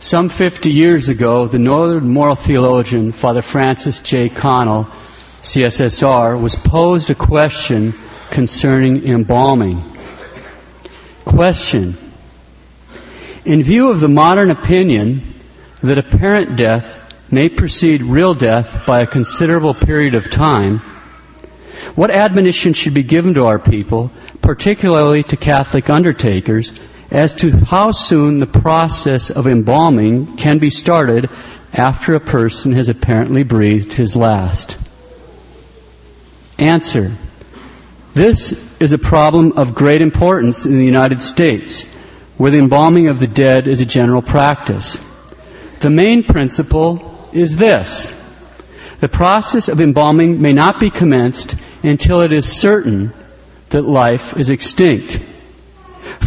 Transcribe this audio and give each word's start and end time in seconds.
Some 0.00 0.28
50 0.28 0.72
years 0.72 1.08
ago, 1.08 1.48
the 1.48 1.58
Northern 1.58 2.08
moral 2.08 2.36
theologian, 2.36 3.10
Father 3.10 3.42
Francis 3.42 3.98
J. 3.98 4.28
Connell, 4.28 4.84
CSSR, 5.42 6.40
was 6.40 6.54
posed 6.54 7.10
a 7.10 7.16
question 7.16 7.94
concerning 8.30 9.04
embalming. 9.04 9.82
Question. 11.24 11.98
In 13.44 13.60
view 13.60 13.90
of 13.90 13.98
the 13.98 14.08
modern 14.08 14.52
opinion 14.52 15.34
that 15.82 15.98
apparent 15.98 16.54
death 16.56 17.00
may 17.32 17.48
precede 17.48 18.02
real 18.04 18.34
death 18.34 18.86
by 18.86 19.00
a 19.00 19.06
considerable 19.06 19.74
period 19.74 20.14
of 20.14 20.30
time, 20.30 20.78
what 21.96 22.12
admonition 22.12 22.72
should 22.72 22.94
be 22.94 23.02
given 23.02 23.34
to 23.34 23.46
our 23.46 23.58
people, 23.58 24.12
particularly 24.42 25.24
to 25.24 25.36
Catholic 25.36 25.90
undertakers, 25.90 26.72
as 27.10 27.34
to 27.34 27.64
how 27.64 27.90
soon 27.90 28.38
the 28.38 28.46
process 28.46 29.30
of 29.30 29.46
embalming 29.46 30.36
can 30.36 30.58
be 30.58 30.70
started 30.70 31.30
after 31.72 32.14
a 32.14 32.20
person 32.20 32.72
has 32.72 32.88
apparently 32.88 33.42
breathed 33.42 33.92
his 33.92 34.14
last? 34.14 34.78
Answer. 36.58 37.16
This 38.14 38.52
is 38.80 38.92
a 38.92 38.98
problem 38.98 39.52
of 39.52 39.74
great 39.74 40.02
importance 40.02 40.66
in 40.66 40.78
the 40.78 40.84
United 40.84 41.22
States, 41.22 41.84
where 42.36 42.50
the 42.50 42.58
embalming 42.58 43.08
of 43.08 43.20
the 43.20 43.26
dead 43.26 43.68
is 43.68 43.80
a 43.80 43.86
general 43.86 44.22
practice. 44.22 44.98
The 45.80 45.90
main 45.90 46.24
principle 46.24 47.30
is 47.32 47.56
this. 47.56 48.12
The 49.00 49.08
process 49.08 49.68
of 49.68 49.80
embalming 49.80 50.42
may 50.42 50.52
not 50.52 50.80
be 50.80 50.90
commenced 50.90 51.54
until 51.82 52.20
it 52.22 52.32
is 52.32 52.60
certain 52.60 53.12
that 53.68 53.82
life 53.82 54.36
is 54.36 54.50
extinct. 54.50 55.20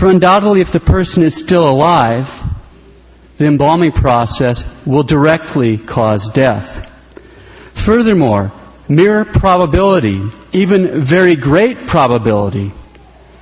For 0.01 0.07
undoubtedly, 0.07 0.61
if 0.61 0.71
the 0.71 0.79
person 0.79 1.21
is 1.21 1.39
still 1.39 1.69
alive, 1.69 2.41
the 3.37 3.45
embalming 3.45 3.91
process 3.91 4.65
will 4.83 5.03
directly 5.03 5.77
cause 5.77 6.27
death. 6.29 6.89
Furthermore, 7.75 8.51
mere 8.89 9.25
probability, 9.25 10.19
even 10.53 11.01
very 11.01 11.35
great 11.35 11.85
probability, 11.85 12.71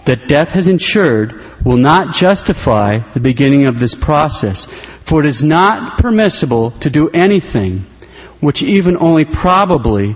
that 0.03 0.27
death 0.27 0.51
has 0.51 0.67
ensured 0.67 1.41
will 1.63 1.77
not 1.77 2.13
justify 2.13 3.07
the 3.13 3.21
beginning 3.21 3.65
of 3.65 3.79
this 3.79 3.95
process, 3.95 4.67
for 5.03 5.21
it 5.21 5.27
is 5.27 5.41
not 5.41 5.97
permissible 5.97 6.71
to 6.71 6.89
do 6.89 7.07
anything 7.11 7.85
which 8.41 8.63
even 8.63 8.97
only 8.97 9.23
probably 9.23 10.13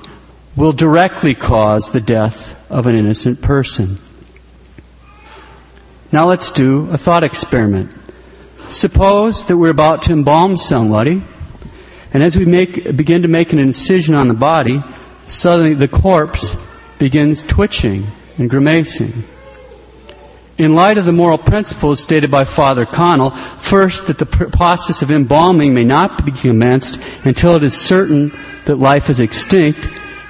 will 0.58 0.74
directly 0.74 1.36
cause 1.36 1.92
the 1.92 2.02
death 2.02 2.54
of 2.70 2.86
an 2.86 2.98
innocent 2.98 3.42
person. 3.42 3.98
Now 6.14 6.30
let's 6.30 6.52
do 6.52 6.92
a 6.92 6.98
thought 7.00 7.24
experiment. 7.24 7.90
Suppose 8.70 9.48
that 9.48 9.58
we're 9.58 9.72
about 9.72 10.04
to 10.04 10.14
embalm 10.14 10.58
somebody, 10.58 11.24
and 12.14 12.22
as 12.22 12.38
we 12.38 12.46
make, 12.46 12.96
begin 12.96 13.24
to 13.24 13.28
make 13.28 13.52
an 13.52 13.58
incision 13.58 14.14
on 14.14 14.28
the 14.28 14.36
body, 14.36 14.80
suddenly 15.26 15.74
the 15.74 15.88
corpse 15.88 16.56
begins 17.00 17.42
twitching 17.42 18.12
and 18.38 18.48
grimacing. 18.48 19.24
In 20.60 20.76
light 20.76 21.00
of 21.00 21.06
the 21.06 21.12
moral 21.12 21.40
principles 21.40 22.00
stated 22.00 22.30
by 22.30 22.44
Father 22.44 22.86
Connell, 22.86 23.32
first, 23.58 24.06
that 24.06 24.20
the 24.20 24.28
process 24.28 25.02
of 25.02 25.10
embalming 25.10 25.74
may 25.74 25.84
not 25.84 26.24
be 26.24 26.32
commenced 26.32 27.00
until 27.24 27.56
it 27.56 27.64
is 27.64 27.76
certain 27.76 28.32
that 28.66 28.76
life 28.76 29.10
is 29.10 29.20
extinct, 29.20 29.80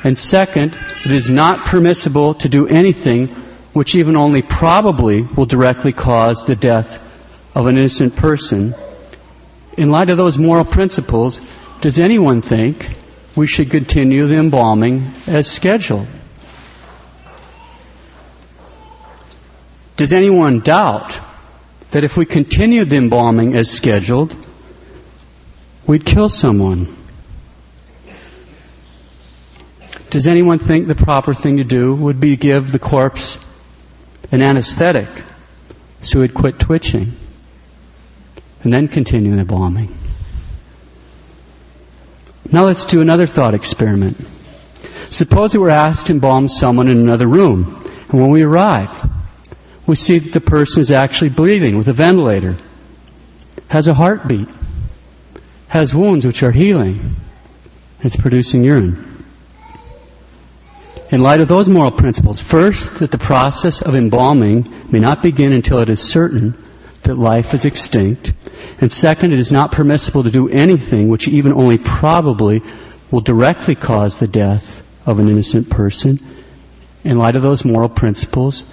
and 0.05 0.17
second, 0.17 0.77
it 1.03 1.11
is 1.11 1.29
not 1.29 1.59
permissible 1.65 2.35
to 2.35 2.47
do 2.47 2.67
anything 2.69 3.35
which 3.73 3.95
even 3.95 4.15
only 4.15 4.41
probably 4.41 5.23
will 5.23 5.45
directly 5.45 5.91
cause 5.91 6.45
the 6.45 6.55
death 6.55 6.99
of 7.55 7.67
an 7.67 7.77
innocent 7.77 8.15
person, 8.15 8.75
in 9.77 9.89
light 9.89 10.09
of 10.09 10.17
those 10.17 10.37
moral 10.37 10.65
principles, 10.65 11.41
does 11.81 11.99
anyone 11.99 12.41
think 12.41 12.97
we 13.35 13.47
should 13.47 13.69
continue 13.71 14.27
the 14.27 14.35
embalming 14.35 15.11
as 15.27 15.49
scheduled? 15.49 16.07
Does 19.97 20.13
anyone 20.13 20.59
doubt 20.59 21.19
that 21.91 22.03
if 22.03 22.17
we 22.17 22.25
continued 22.25 22.89
the 22.89 22.97
embalming 22.97 23.55
as 23.55 23.69
scheduled, 23.69 24.35
we'd 25.85 26.05
kill 26.05 26.29
someone? 26.29 26.95
Does 30.09 30.27
anyone 30.27 30.59
think 30.59 30.87
the 30.87 30.95
proper 30.95 31.33
thing 31.33 31.57
to 31.57 31.63
do 31.63 31.95
would 31.95 32.19
be 32.19 32.35
give 32.35 32.71
the 32.71 32.79
corpse 32.79 33.37
an 34.33 34.41
anesthetic 34.41 35.07
so 36.01 36.23
he'd 36.23 36.33
quit 36.33 36.59
twitching 36.59 37.15
and 38.63 38.73
then 38.73 38.87
continue 38.87 39.35
the 39.35 39.45
bombing. 39.45 39.95
Now 42.51 42.65
let's 42.65 42.83
do 42.83 42.99
another 42.99 43.27
thought 43.27 43.53
experiment. 43.53 44.17
Suppose 45.11 45.53
we 45.53 45.59
were 45.59 45.69
asked 45.69 46.07
to 46.07 46.13
embalm 46.13 46.47
someone 46.47 46.87
in 46.87 46.97
another 46.97 47.27
room, 47.27 47.79
and 48.09 48.19
when 48.19 48.31
we 48.31 48.41
arrive, 48.41 49.07
we 49.85 49.95
see 49.95 50.17
that 50.17 50.33
the 50.33 50.41
person 50.41 50.81
is 50.81 50.91
actually 50.91 51.29
breathing 51.29 51.77
with 51.77 51.87
a 51.87 51.93
ventilator, 51.93 52.57
has 53.67 53.87
a 53.87 53.93
heartbeat, 53.93 54.49
has 55.67 55.93
wounds 55.93 56.25
which 56.25 56.41
are 56.41 56.51
healing, 56.51 57.15
and 57.99 58.05
is 58.05 58.15
producing 58.15 58.63
urine 58.63 59.12
in 61.13 61.21
light 61.21 61.41
of 61.41 61.47
those 61.47 61.69
moral 61.69 61.91
principles, 61.91 62.41
first, 62.41 62.95
that 62.95 63.11
the 63.11 63.19
process 63.19 63.83
of 63.83 63.93
embalming 63.93 64.67
may 64.91 64.97
not 64.97 65.21
begin 65.21 65.53
until 65.53 65.77
it 65.77 65.87
is 65.87 65.99
certain 65.99 66.55
that 67.03 67.19
life 67.19 67.53
is 67.53 67.65
extinct, 67.65 68.33
and 68.81 68.91
second, 68.91 69.31
it 69.31 69.37
is 69.37 69.51
not 69.51 69.71
permissible 69.71 70.23
to 70.23 70.31
do 70.31 70.49
anything 70.49 71.09
which 71.09 71.27
even 71.27 71.53
only 71.53 71.77
probably 71.77 72.63
will 73.11 73.21
directly 73.21 73.75
cause 73.75 74.17
the 74.17 74.27
death 74.27 74.81
of 75.05 75.19
an 75.19 75.29
innocent 75.29 75.69
person. 75.69 76.17
In 77.03 77.19
light 77.19 77.35
of 77.35 77.43
those 77.43 77.63
moral 77.63 77.89
principles, 77.89 78.63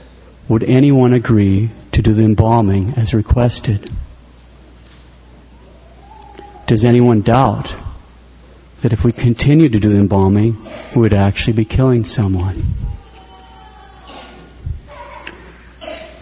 would 0.48 0.62
anyone 0.62 1.12
agree 1.12 1.70
to 1.92 2.00
do 2.00 2.14
the 2.14 2.24
embalming 2.24 2.94
as 2.94 3.12
requested? 3.12 3.92
Does 6.66 6.86
anyone 6.86 7.20
doubt 7.20 7.74
that 8.80 8.92
if 8.92 9.04
we 9.04 9.12
continue 9.12 9.68
to 9.68 9.78
do 9.78 9.96
embalming, 9.96 10.56
we 10.94 11.02
would 11.02 11.12
actually 11.12 11.52
be 11.52 11.64
killing 11.64 12.04
someone. 12.04 12.62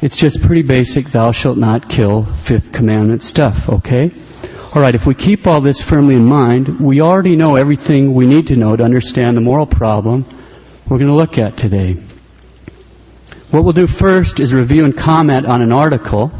It's 0.01 0.17
just 0.17 0.41
pretty 0.41 0.63
basic, 0.63 1.11
thou 1.11 1.33
shalt 1.33 1.59
not 1.59 1.89
kill, 1.89 2.25
fifth 2.25 2.73
commandment 2.73 3.23
stuff, 3.23 3.69
okay? 3.69 4.13
Alright, 4.75 4.95
if 4.95 5.07
we 5.07 5.15
keep 5.15 5.47
all 5.47 5.61
this 5.61 5.83
firmly 5.83 6.15
in 6.15 6.25
mind, 6.25 6.79
we 6.79 7.01
already 7.01 7.35
know 7.35 7.57
everything 7.57 8.15
we 8.15 8.27
need 8.27 8.47
to 8.49 8.57
know 8.57 8.77
to 8.77 8.85
understand 8.85 9.37
the 9.37 9.41
moral 9.41 9.67
problem 9.67 10.25
we're 10.89 10.99
going 10.99 11.09
to 11.09 11.15
look 11.15 11.37
at 11.37 11.57
today. 11.57 11.95
What 13.51 13.65
we'll 13.65 13.73
do 13.73 13.87
first 13.87 14.41
is 14.41 14.53
review 14.53 14.85
and 14.85 14.97
comment 14.97 15.47
on 15.47 15.63
an 15.63 15.73
article 15.73 16.31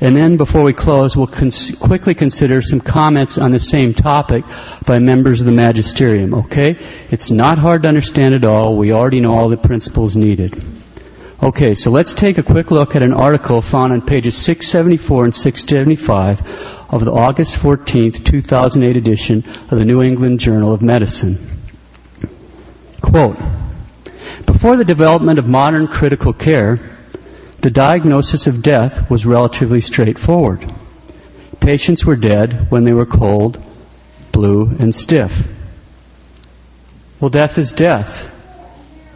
and 0.00 0.16
then 0.16 0.36
before 0.36 0.62
we 0.62 0.72
close, 0.72 1.16
we'll 1.16 1.26
cons- 1.26 1.74
quickly 1.76 2.14
consider 2.14 2.62
some 2.62 2.80
comments 2.80 3.38
on 3.38 3.50
the 3.50 3.58
same 3.58 3.94
topic 3.94 4.44
by 4.86 4.98
members 4.98 5.40
of 5.40 5.46
the 5.46 5.52
magisterium, 5.52 6.34
okay? 6.34 6.78
It's 7.10 7.30
not 7.30 7.58
hard 7.58 7.82
to 7.82 7.88
understand 7.88 8.34
at 8.34 8.44
all. 8.44 8.76
We 8.76 8.92
already 8.92 9.20
know 9.20 9.34
all 9.34 9.48
the 9.48 9.56
principles 9.56 10.16
needed. 10.16 10.62
Okay, 11.42 11.72
so 11.74 11.90
let's 11.90 12.14
take 12.14 12.38
a 12.38 12.42
quick 12.42 12.70
look 12.70 12.96
at 12.96 13.02
an 13.02 13.12
article 13.12 13.62
found 13.62 13.92
on 13.92 14.02
pages 14.02 14.36
674 14.36 15.24
and 15.24 15.34
675 15.34 16.40
of 16.90 17.04
the 17.04 17.12
August 17.12 17.56
14th, 17.56 18.24
2008 18.24 18.96
edition 18.96 19.44
of 19.70 19.78
the 19.78 19.84
New 19.84 20.02
England 20.02 20.40
Journal 20.40 20.72
of 20.72 20.82
Medicine. 20.82 21.62
Quote, 23.00 23.38
before 24.46 24.76
the 24.76 24.84
development 24.84 25.38
of 25.38 25.46
modern 25.46 25.86
critical 25.86 26.32
care, 26.32 26.97
the 27.68 27.74
diagnosis 27.74 28.46
of 28.46 28.62
death 28.62 29.10
was 29.10 29.26
relatively 29.26 29.78
straightforward. 29.78 30.72
Patients 31.60 32.02
were 32.02 32.16
dead 32.16 32.70
when 32.70 32.84
they 32.84 32.94
were 32.94 33.04
cold, 33.04 33.62
blue, 34.32 34.74
and 34.78 34.94
stiff. 34.94 35.46
Well, 37.20 37.28
death 37.28 37.58
is 37.58 37.74
death. 37.74 38.34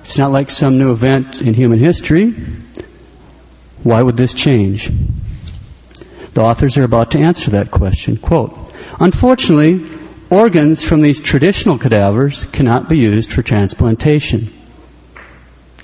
It's 0.03 0.19
not 0.19 0.33
like 0.33 0.51
some 0.51 0.77
new 0.77 0.91
event 0.91 1.41
in 1.41 1.55
human 1.55 1.79
history. 1.79 2.33
Why 3.85 4.03
would 4.03 4.19
this 4.19 4.35
change? 4.35 4.93
The 6.35 6.43
authors 6.43 6.77
are 6.77 6.85
about 6.85 7.11
to 7.13 7.21
answer 7.21 7.53
that 7.53 7.71
question. 7.71 8.19
Quote, 8.19 8.55
Unfortunately, 9.01 9.99
organs 10.29 10.85
from 10.85 11.01
these 11.01 11.23
traditional 11.23 11.79
cadavers 11.79 12.45
cannot 12.53 12.91
be 12.91 12.99
used 12.99 13.33
for 13.33 13.41
transplantation. 13.41 14.53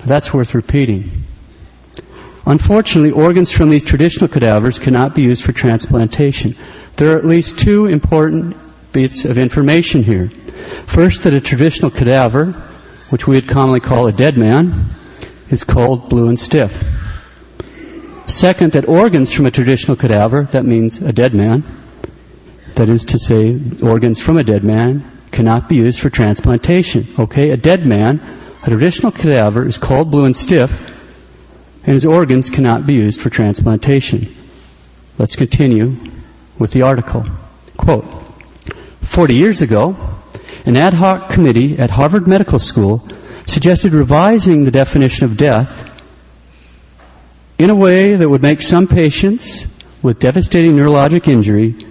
That's 0.05 0.31
worth 0.31 0.53
repeating. 0.53 1.23
Unfortunately, 2.45 3.11
organs 3.11 3.51
from 3.51 3.69
these 3.69 3.83
traditional 3.83 4.27
cadavers 4.27 4.79
cannot 4.79 5.13
be 5.13 5.21
used 5.21 5.43
for 5.43 5.51
transplantation. 5.51 6.55
There 6.95 7.13
are 7.13 7.17
at 7.17 7.25
least 7.25 7.59
two 7.59 7.85
important 7.85 8.55
bits 8.91 9.25
of 9.25 9.37
information 9.37 10.03
here. 10.03 10.29
First, 10.87 11.23
that 11.23 11.33
a 11.33 11.41
traditional 11.41 11.91
cadaver, 11.91 12.51
which 13.09 13.27
we 13.27 13.35
would 13.35 13.47
commonly 13.47 13.79
call 13.79 14.07
a 14.07 14.11
dead 14.11 14.37
man, 14.37 14.89
is 15.49 15.63
cold, 15.63 16.09
blue, 16.09 16.27
and 16.27 16.39
stiff. 16.39 16.83
Second, 18.27 18.73
that 18.73 18.87
organs 18.87 19.33
from 19.33 19.45
a 19.45 19.51
traditional 19.51 19.97
cadaver, 19.97 20.43
that 20.43 20.65
means 20.65 21.01
a 21.01 21.11
dead 21.11 21.33
man, 21.33 21.63
That 22.75 22.87
is 22.89 23.03
to 23.05 23.19
say, 23.19 23.59
organs 23.81 24.21
from 24.21 24.37
a 24.37 24.43
dead 24.43 24.63
man 24.63 25.03
cannot 25.31 25.67
be 25.67 25.75
used 25.75 25.99
for 25.99 26.09
transplantation. 26.09 27.13
Okay? 27.17 27.49
A 27.49 27.57
dead 27.57 27.85
man, 27.85 28.21
a 28.63 28.69
traditional 28.69 29.11
cadaver, 29.11 29.65
is 29.65 29.77
cold, 29.77 30.11
blue, 30.11 30.25
and 30.25 30.37
stiff, 30.37 30.71
and 31.89 31.95
his 31.95 32.05
organs 32.05 32.51
cannot 32.51 32.85
be 32.85 32.93
used 32.93 33.19
for 33.19 33.31
transplantation. 33.31 34.37
Let's 35.17 35.35
continue 35.35 35.97
with 36.59 36.69
the 36.69 36.83
article. 36.83 37.25
Quote, 37.77 38.05
40 39.01 39.33
years 39.33 39.63
ago, 39.63 39.97
an 40.67 40.77
ad 40.77 40.93
hoc 40.93 41.31
committee 41.31 41.79
at 41.79 41.89
Harvard 41.89 42.27
Medical 42.27 42.59
School 42.59 43.07
suggested 43.47 43.91
revising 43.91 44.65
the 44.65 44.69
definition 44.69 45.25
of 45.25 45.35
death 45.35 45.89
in 47.57 47.71
a 47.71 47.75
way 47.75 48.15
that 48.15 48.29
would 48.29 48.43
make 48.43 48.61
some 48.61 48.87
patients 48.87 49.65
with 50.03 50.19
devastating 50.19 50.73
neurologic 50.73 51.27
injury 51.27 51.87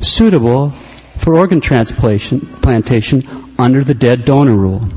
suitable 0.00 0.70
for 1.18 1.34
organ 1.36 1.60
transplantation 1.60 3.54
under 3.58 3.84
the 3.84 3.92
dead 3.92 4.24
donor 4.24 4.56
rule. 4.56 4.88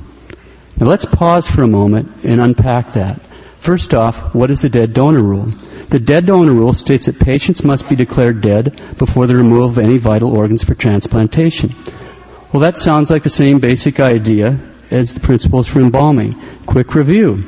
Now 0.78 0.88
let's 0.88 1.04
pause 1.04 1.52
for 1.52 1.64
a 1.64 1.68
moment 1.68 2.24
and 2.24 2.40
unpack 2.40 2.94
that. 2.94 3.20
First 3.60 3.94
off, 3.94 4.34
what 4.34 4.50
is 4.50 4.62
the 4.62 4.70
dead 4.70 4.94
donor 4.94 5.22
rule? 5.22 5.52
The 5.90 6.00
dead 6.00 6.26
donor 6.26 6.54
rule 6.54 6.74
states 6.74 7.06
that 7.06 7.20
patients 7.20 7.64
must 7.64 7.90
be 7.90 7.96
declared 7.96 8.42
dead 8.42 8.96
before 8.98 9.28
the 9.28 9.36
removal 9.36 9.66
of 9.66 9.78
any 9.78 9.98
vital 9.98 10.36
organs 10.36 10.64
for 10.64 10.74
transplantation. 10.74 11.76
Well, 12.54 12.62
that 12.64 12.78
sounds 12.78 13.12
like 13.12 13.24
the 13.24 13.30
same 13.30 13.60
basic 13.60 14.00
idea 14.00 14.60
as 14.90 15.14
the 15.14 15.20
principles 15.20 15.68
for 15.68 15.80
embalming. 15.80 16.36
Quick 16.66 16.96
review. 16.96 17.44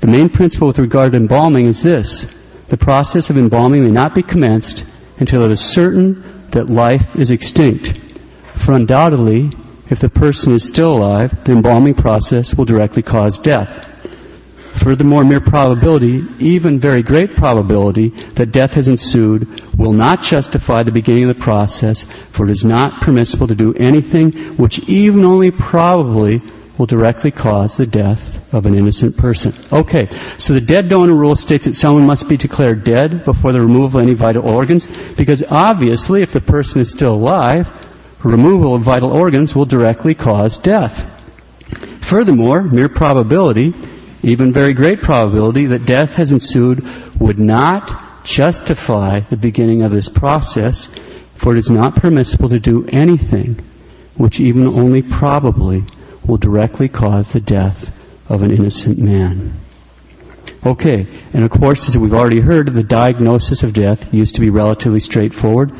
The 0.00 0.08
main 0.08 0.28
principle 0.28 0.68
with 0.68 0.78
regard 0.78 1.12
to 1.12 1.18
embalming 1.18 1.66
is 1.66 1.82
this. 1.82 2.26
The 2.68 2.76
process 2.76 3.30
of 3.30 3.38
embalming 3.38 3.84
may 3.84 3.90
not 3.90 4.14
be 4.14 4.22
commenced 4.22 4.84
until 5.18 5.44
it 5.44 5.52
is 5.52 5.60
certain 5.60 6.48
that 6.50 6.68
life 6.68 7.14
is 7.16 7.30
extinct. 7.30 8.12
For 8.56 8.72
undoubtedly, 8.72 9.50
if 9.90 10.00
the 10.00 10.08
person 10.08 10.52
is 10.52 10.66
still 10.66 10.92
alive, 10.92 11.44
the 11.44 11.52
embalming 11.52 11.94
process 11.94 12.54
will 12.54 12.64
directly 12.64 13.02
cause 13.02 13.38
death. 13.38 13.93
Furthermore, 14.74 15.24
mere 15.24 15.40
probability, 15.40 16.26
even 16.38 16.78
very 16.78 17.02
great 17.02 17.36
probability, 17.36 18.08
that 18.34 18.52
death 18.52 18.74
has 18.74 18.88
ensued 18.88 19.62
will 19.78 19.92
not 19.92 20.22
justify 20.22 20.82
the 20.82 20.92
beginning 20.92 21.28
of 21.28 21.36
the 21.36 21.42
process, 21.42 22.04
for 22.30 22.44
it 22.44 22.50
is 22.50 22.64
not 22.64 23.00
permissible 23.00 23.46
to 23.46 23.54
do 23.54 23.72
anything 23.74 24.32
which 24.56 24.80
even 24.88 25.24
only 25.24 25.50
probably 25.50 26.42
will 26.76 26.86
directly 26.86 27.30
cause 27.30 27.76
the 27.76 27.86
death 27.86 28.52
of 28.52 28.66
an 28.66 28.74
innocent 28.74 29.16
person. 29.16 29.54
Okay, 29.72 30.08
so 30.38 30.52
the 30.52 30.60
dead 30.60 30.88
donor 30.88 31.14
rule 31.14 31.36
states 31.36 31.66
that 31.66 31.76
someone 31.76 32.04
must 32.04 32.28
be 32.28 32.36
declared 32.36 32.84
dead 32.84 33.24
before 33.24 33.52
the 33.52 33.60
removal 33.60 34.00
of 34.00 34.02
any 34.02 34.14
vital 34.14 34.46
organs, 34.48 34.88
because 35.16 35.44
obviously 35.48 36.20
if 36.20 36.32
the 36.32 36.40
person 36.40 36.80
is 36.80 36.90
still 36.90 37.14
alive, 37.14 37.70
removal 38.24 38.74
of 38.74 38.82
vital 38.82 39.12
organs 39.12 39.54
will 39.54 39.66
directly 39.66 40.14
cause 40.14 40.58
death. 40.58 41.08
Furthermore, 42.00 42.62
mere 42.62 42.88
probability, 42.88 43.72
even 44.24 44.52
very 44.52 44.72
great 44.72 45.02
probability 45.02 45.66
that 45.66 45.86
death 45.86 46.16
has 46.16 46.32
ensued 46.32 46.84
would 47.20 47.38
not 47.38 48.24
justify 48.24 49.20
the 49.20 49.36
beginning 49.36 49.82
of 49.82 49.90
this 49.90 50.08
process, 50.08 50.90
for 51.34 51.52
it 51.52 51.58
is 51.58 51.70
not 51.70 51.96
permissible 51.96 52.48
to 52.48 52.58
do 52.58 52.86
anything 52.88 53.60
which 54.16 54.40
even 54.40 54.66
only 54.66 55.02
probably 55.02 55.84
will 56.26 56.38
directly 56.38 56.88
cause 56.88 57.32
the 57.32 57.40
death 57.40 57.92
of 58.28 58.42
an 58.42 58.50
innocent 58.50 58.98
man. 58.98 59.54
Okay, 60.64 61.06
and 61.32 61.44
of 61.44 61.50
course, 61.50 61.88
as 61.88 61.98
we've 61.98 62.14
already 62.14 62.40
heard, 62.40 62.68
the 62.68 62.82
diagnosis 62.82 63.62
of 63.62 63.72
death 63.72 64.12
used 64.14 64.34
to 64.34 64.40
be 64.40 64.50
relatively 64.50 65.00
straightforward. 65.00 65.72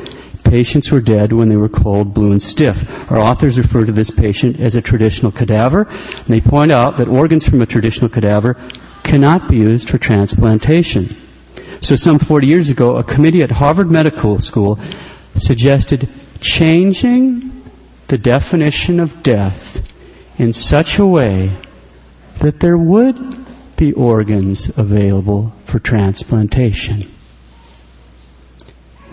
Patients 0.45 0.91
were 0.91 1.01
dead 1.01 1.33
when 1.33 1.49
they 1.49 1.57
were 1.57 1.67
cold, 1.67 2.13
blue, 2.13 2.31
and 2.31 2.41
stiff. 2.41 3.11
Our 3.11 3.17
authors 3.17 3.57
refer 3.57 3.83
to 3.83 3.91
this 3.91 4.11
patient 4.11 4.59
as 4.59 4.75
a 4.75 4.81
traditional 4.81 5.31
cadaver, 5.31 5.81
and 5.89 6.27
they 6.27 6.39
point 6.39 6.71
out 6.71 6.97
that 6.97 7.07
organs 7.07 7.47
from 7.47 7.61
a 7.61 7.65
traditional 7.65 8.09
cadaver 8.09 8.55
cannot 9.03 9.49
be 9.49 9.57
used 9.57 9.89
for 9.89 9.97
transplantation. 9.97 11.17
So 11.81 11.95
some 11.95 12.19
40 12.19 12.47
years 12.47 12.69
ago, 12.69 12.95
a 12.95 13.03
committee 13.03 13.41
at 13.41 13.51
Harvard 13.51 13.91
Medical 13.91 14.39
School 14.39 14.79
suggested 15.35 16.09
changing 16.39 17.63
the 18.07 18.17
definition 18.17 18.99
of 18.99 19.23
death 19.23 19.81
in 20.37 20.53
such 20.53 20.99
a 20.99 21.05
way 21.05 21.59
that 22.39 22.59
there 22.59 22.77
would 22.77 23.45
be 23.77 23.93
organs 23.93 24.69
available 24.77 25.53
for 25.65 25.79
transplantation. 25.79 27.11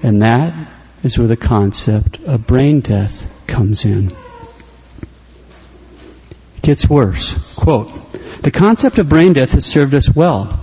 And 0.02 0.20
that 0.22 0.71
is 1.02 1.18
where 1.18 1.28
the 1.28 1.36
concept 1.36 2.20
of 2.20 2.46
brain 2.46 2.80
death 2.80 3.26
comes 3.46 3.84
in. 3.84 4.14
It 6.56 6.62
gets 6.62 6.88
worse. 6.88 7.34
Quote, 7.56 7.90
the 8.42 8.50
concept 8.50 8.98
of 8.98 9.08
brain 9.08 9.32
death 9.32 9.52
has 9.52 9.66
served 9.66 9.94
us 9.94 10.14
well 10.14 10.58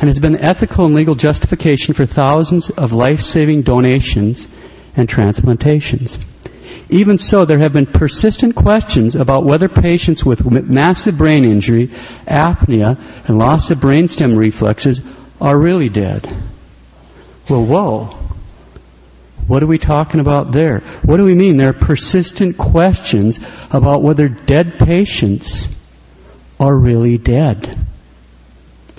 and 0.00 0.08
has 0.08 0.18
been 0.18 0.36
ethical 0.38 0.86
and 0.86 0.94
legal 0.94 1.14
justification 1.14 1.94
for 1.94 2.06
thousands 2.06 2.70
of 2.70 2.92
life-saving 2.92 3.62
donations 3.62 4.48
and 4.96 5.08
transplantations. 5.08 6.18
Even 6.90 7.16
so, 7.16 7.44
there 7.44 7.60
have 7.60 7.72
been 7.72 7.86
persistent 7.86 8.54
questions 8.54 9.16
about 9.16 9.44
whether 9.44 9.68
patients 9.68 10.24
with 10.24 10.44
massive 10.44 11.16
brain 11.16 11.44
injury, 11.44 11.88
apnea, 12.28 12.98
and 13.26 13.38
loss 13.38 13.70
of 13.70 13.78
brainstem 13.78 14.36
reflexes 14.36 15.00
are 15.40 15.58
really 15.58 15.88
dead. 15.88 16.26
Well, 17.48 17.64
whoa. 17.64 18.21
What 19.46 19.62
are 19.62 19.66
we 19.66 19.78
talking 19.78 20.20
about 20.20 20.52
there? 20.52 20.80
What 21.04 21.16
do 21.16 21.24
we 21.24 21.34
mean? 21.34 21.56
There 21.56 21.70
are 21.70 21.72
persistent 21.72 22.58
questions 22.58 23.40
about 23.70 24.02
whether 24.02 24.28
dead 24.28 24.78
patients 24.78 25.68
are 26.60 26.76
really 26.76 27.18
dead. 27.18 27.86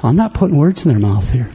I'm 0.03 0.17
not 0.17 0.33
putting 0.33 0.57
words 0.57 0.85
in 0.85 0.91
their 0.91 0.99
mouth 0.99 1.29
here. 1.29 1.49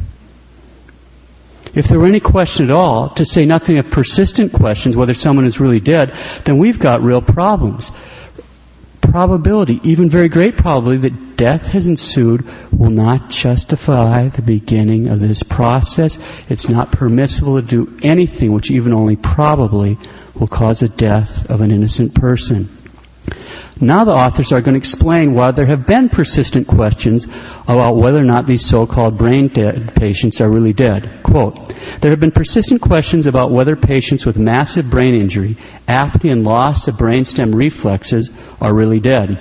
If 1.74 1.86
there 1.88 1.98
were 1.98 2.06
any 2.06 2.20
question 2.20 2.64
at 2.64 2.70
all, 2.72 3.10
to 3.10 3.24
say 3.26 3.44
nothing 3.44 3.78
of 3.78 3.90
persistent 3.90 4.54
questions, 4.54 4.96
whether 4.96 5.12
someone 5.12 5.44
is 5.44 5.60
really 5.60 5.80
dead, 5.80 6.16
then 6.44 6.56
we've 6.56 6.78
got 6.78 7.02
real 7.02 7.20
problems. 7.20 7.92
Probability, 9.10 9.80
even 9.84 10.10
very 10.10 10.28
great 10.28 10.56
probability, 10.58 11.08
that 11.08 11.36
death 11.36 11.68
has 11.68 11.86
ensued 11.86 12.46
will 12.72 12.90
not 12.90 13.30
justify 13.30 14.28
the 14.28 14.42
beginning 14.42 15.08
of 15.08 15.20
this 15.20 15.42
process. 15.42 16.18
It's 16.48 16.68
not 16.68 16.92
permissible 16.92 17.60
to 17.60 17.66
do 17.66 17.98
anything 18.02 18.52
which 18.52 18.70
even 18.70 18.92
only 18.92 19.16
probably 19.16 19.98
will 20.34 20.46
cause 20.46 20.80
the 20.80 20.88
death 20.88 21.48
of 21.50 21.62
an 21.62 21.70
innocent 21.70 22.14
person. 22.14 22.77
Now 23.80 24.04
the 24.04 24.12
authors 24.12 24.52
are 24.52 24.60
going 24.60 24.74
to 24.74 24.78
explain 24.78 25.34
why 25.34 25.52
there 25.52 25.66
have 25.66 25.86
been 25.86 26.08
persistent 26.08 26.66
questions 26.66 27.26
about 27.68 27.96
whether 27.96 28.20
or 28.20 28.24
not 28.24 28.46
these 28.46 28.66
so-called 28.66 29.16
brain 29.16 29.48
dead 29.48 29.94
patients 29.94 30.40
are 30.40 30.50
really 30.50 30.72
dead. 30.72 31.22
Quote, 31.22 31.74
there 32.00 32.10
have 32.10 32.18
been 32.18 32.32
persistent 32.32 32.82
questions 32.82 33.26
about 33.26 33.52
whether 33.52 33.76
patients 33.76 34.26
with 34.26 34.36
massive 34.36 34.90
brain 34.90 35.14
injury, 35.14 35.56
apnea 35.86 36.32
and 36.32 36.44
loss 36.44 36.88
of 36.88 36.96
brainstem 36.96 37.54
reflexes 37.54 38.30
are 38.60 38.74
really 38.74 39.00
dead. 39.00 39.40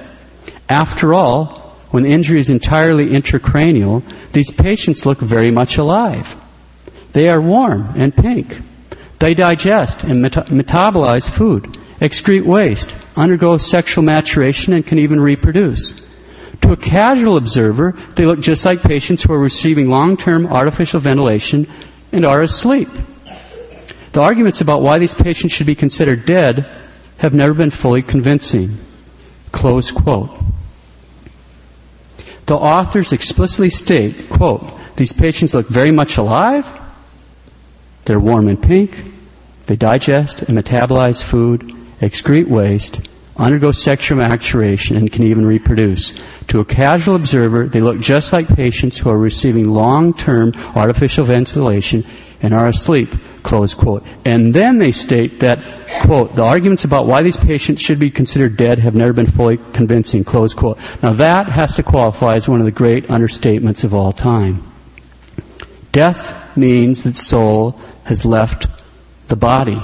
After 0.69 1.13
all, 1.13 1.75
when 1.91 2.03
the 2.03 2.11
injury 2.11 2.39
is 2.39 2.49
entirely 2.49 3.07
intracranial, 3.07 4.03
these 4.33 4.51
patients 4.51 5.05
look 5.05 5.19
very 5.19 5.51
much 5.51 5.77
alive. 5.77 6.35
They 7.13 7.27
are 7.27 7.41
warm 7.41 7.93
and 7.95 8.15
pink. 8.15 8.61
They 9.19 9.33
digest 9.33 10.03
and 10.03 10.21
meta- 10.21 10.45
metabolize 10.49 11.29
food 11.29 11.77
excrete 11.99 12.45
waste, 12.45 12.95
undergo 13.15 13.57
sexual 13.57 14.03
maturation, 14.03 14.73
and 14.73 14.85
can 14.85 14.99
even 14.99 15.19
reproduce. 15.19 15.93
To 16.61 16.71
a 16.71 16.77
casual 16.77 17.37
observer, 17.37 17.95
they 18.15 18.25
look 18.25 18.39
just 18.39 18.65
like 18.65 18.81
patients 18.81 19.23
who 19.23 19.33
are 19.33 19.39
receiving 19.39 19.89
long-term 19.89 20.47
artificial 20.47 20.99
ventilation 20.99 21.67
and 22.11 22.25
are 22.25 22.41
asleep. 22.41 22.89
The 24.11 24.21
arguments 24.21 24.61
about 24.61 24.81
why 24.81 24.99
these 24.99 25.13
patients 25.13 25.53
should 25.53 25.67
be 25.67 25.75
considered 25.75 26.25
dead 26.25 26.65
have 27.17 27.33
never 27.33 27.53
been 27.53 27.69
fully 27.69 28.01
convincing. 28.01 28.77
Close 29.51 29.91
quote. 29.91 30.29
The 32.47 32.55
authors 32.55 33.11
explicitly 33.13 33.69
state, 33.69 34.29
quote, 34.29 34.63
these 34.95 35.13
patients 35.13 35.53
look 35.53 35.67
very 35.67 35.91
much 35.91 36.17
alive, 36.17 36.71
they're 38.05 38.19
warm 38.19 38.47
and 38.47 38.61
pink, 38.61 39.11
they 39.67 39.75
digest 39.75 40.41
and 40.43 40.57
metabolize 40.57 41.21
food, 41.21 41.76
excrete 42.01 42.47
waste, 42.47 43.07
undergo 43.37 43.71
sexual 43.71 44.19
maturation, 44.19 44.95
and 44.97 45.11
can 45.11 45.23
even 45.23 45.45
reproduce. 45.45 46.13
To 46.47 46.59
a 46.59 46.65
casual 46.65 47.15
observer, 47.15 47.67
they 47.67 47.81
look 47.81 47.99
just 47.99 48.33
like 48.33 48.47
patients 48.47 48.97
who 48.97 49.09
are 49.09 49.17
receiving 49.17 49.67
long-term 49.67 50.53
artificial 50.75 51.25
ventilation 51.25 52.05
and 52.41 52.53
are 52.53 52.67
asleep, 52.67 53.13
close 53.43 53.73
quote. 53.73 54.05
And 54.25 54.53
then 54.53 54.77
they 54.77 54.91
state 54.91 55.39
that, 55.39 55.59
quote, 56.03 56.35
the 56.35 56.43
arguments 56.43 56.83
about 56.85 57.07
why 57.07 57.23
these 57.23 57.37
patients 57.37 57.81
should 57.81 57.99
be 57.99 58.11
considered 58.11 58.57
dead 58.57 58.79
have 58.79 58.95
never 58.95 59.13
been 59.13 59.25
fully 59.25 59.57
convincing, 59.73 60.23
close 60.23 60.53
quote. 60.53 60.77
Now 61.01 61.13
that 61.13 61.49
has 61.49 61.75
to 61.75 61.83
qualify 61.83 62.35
as 62.35 62.47
one 62.47 62.59
of 62.59 62.65
the 62.65 62.71
great 62.71 63.07
understatements 63.07 63.83
of 63.83 63.95
all 63.95 64.11
time. 64.11 64.71
Death 65.91 66.35
means 66.55 67.03
that 67.03 67.15
soul 67.15 67.79
has 68.03 68.25
left 68.25 68.67
the 69.27 69.35
body. 69.35 69.81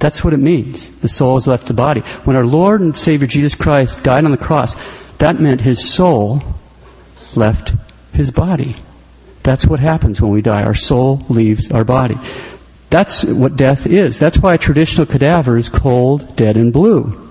That's 0.00 0.24
what 0.24 0.32
it 0.32 0.38
means. 0.38 0.90
The 1.00 1.08
soul 1.08 1.34
has 1.34 1.46
left 1.46 1.66
the 1.66 1.74
body. 1.74 2.00
When 2.24 2.34
our 2.34 2.46
Lord 2.46 2.80
and 2.80 2.96
Savior 2.96 3.28
Jesus 3.28 3.54
Christ 3.54 4.02
died 4.02 4.24
on 4.24 4.30
the 4.30 4.36
cross, 4.36 4.76
that 5.18 5.40
meant 5.40 5.60
his 5.60 5.88
soul 5.88 6.42
left 7.36 7.74
his 8.12 8.30
body. 8.30 8.76
That's 9.42 9.66
what 9.66 9.78
happens 9.78 10.20
when 10.20 10.32
we 10.32 10.42
die. 10.42 10.62
Our 10.62 10.74
soul 10.74 11.24
leaves 11.28 11.70
our 11.70 11.84
body. 11.84 12.18
That's 12.88 13.24
what 13.24 13.56
death 13.56 13.86
is. 13.86 14.18
That's 14.18 14.38
why 14.38 14.54
a 14.54 14.58
traditional 14.58 15.06
cadaver 15.06 15.56
is 15.56 15.68
cold, 15.68 16.34
dead, 16.34 16.56
and 16.56 16.72
blue. 16.72 17.29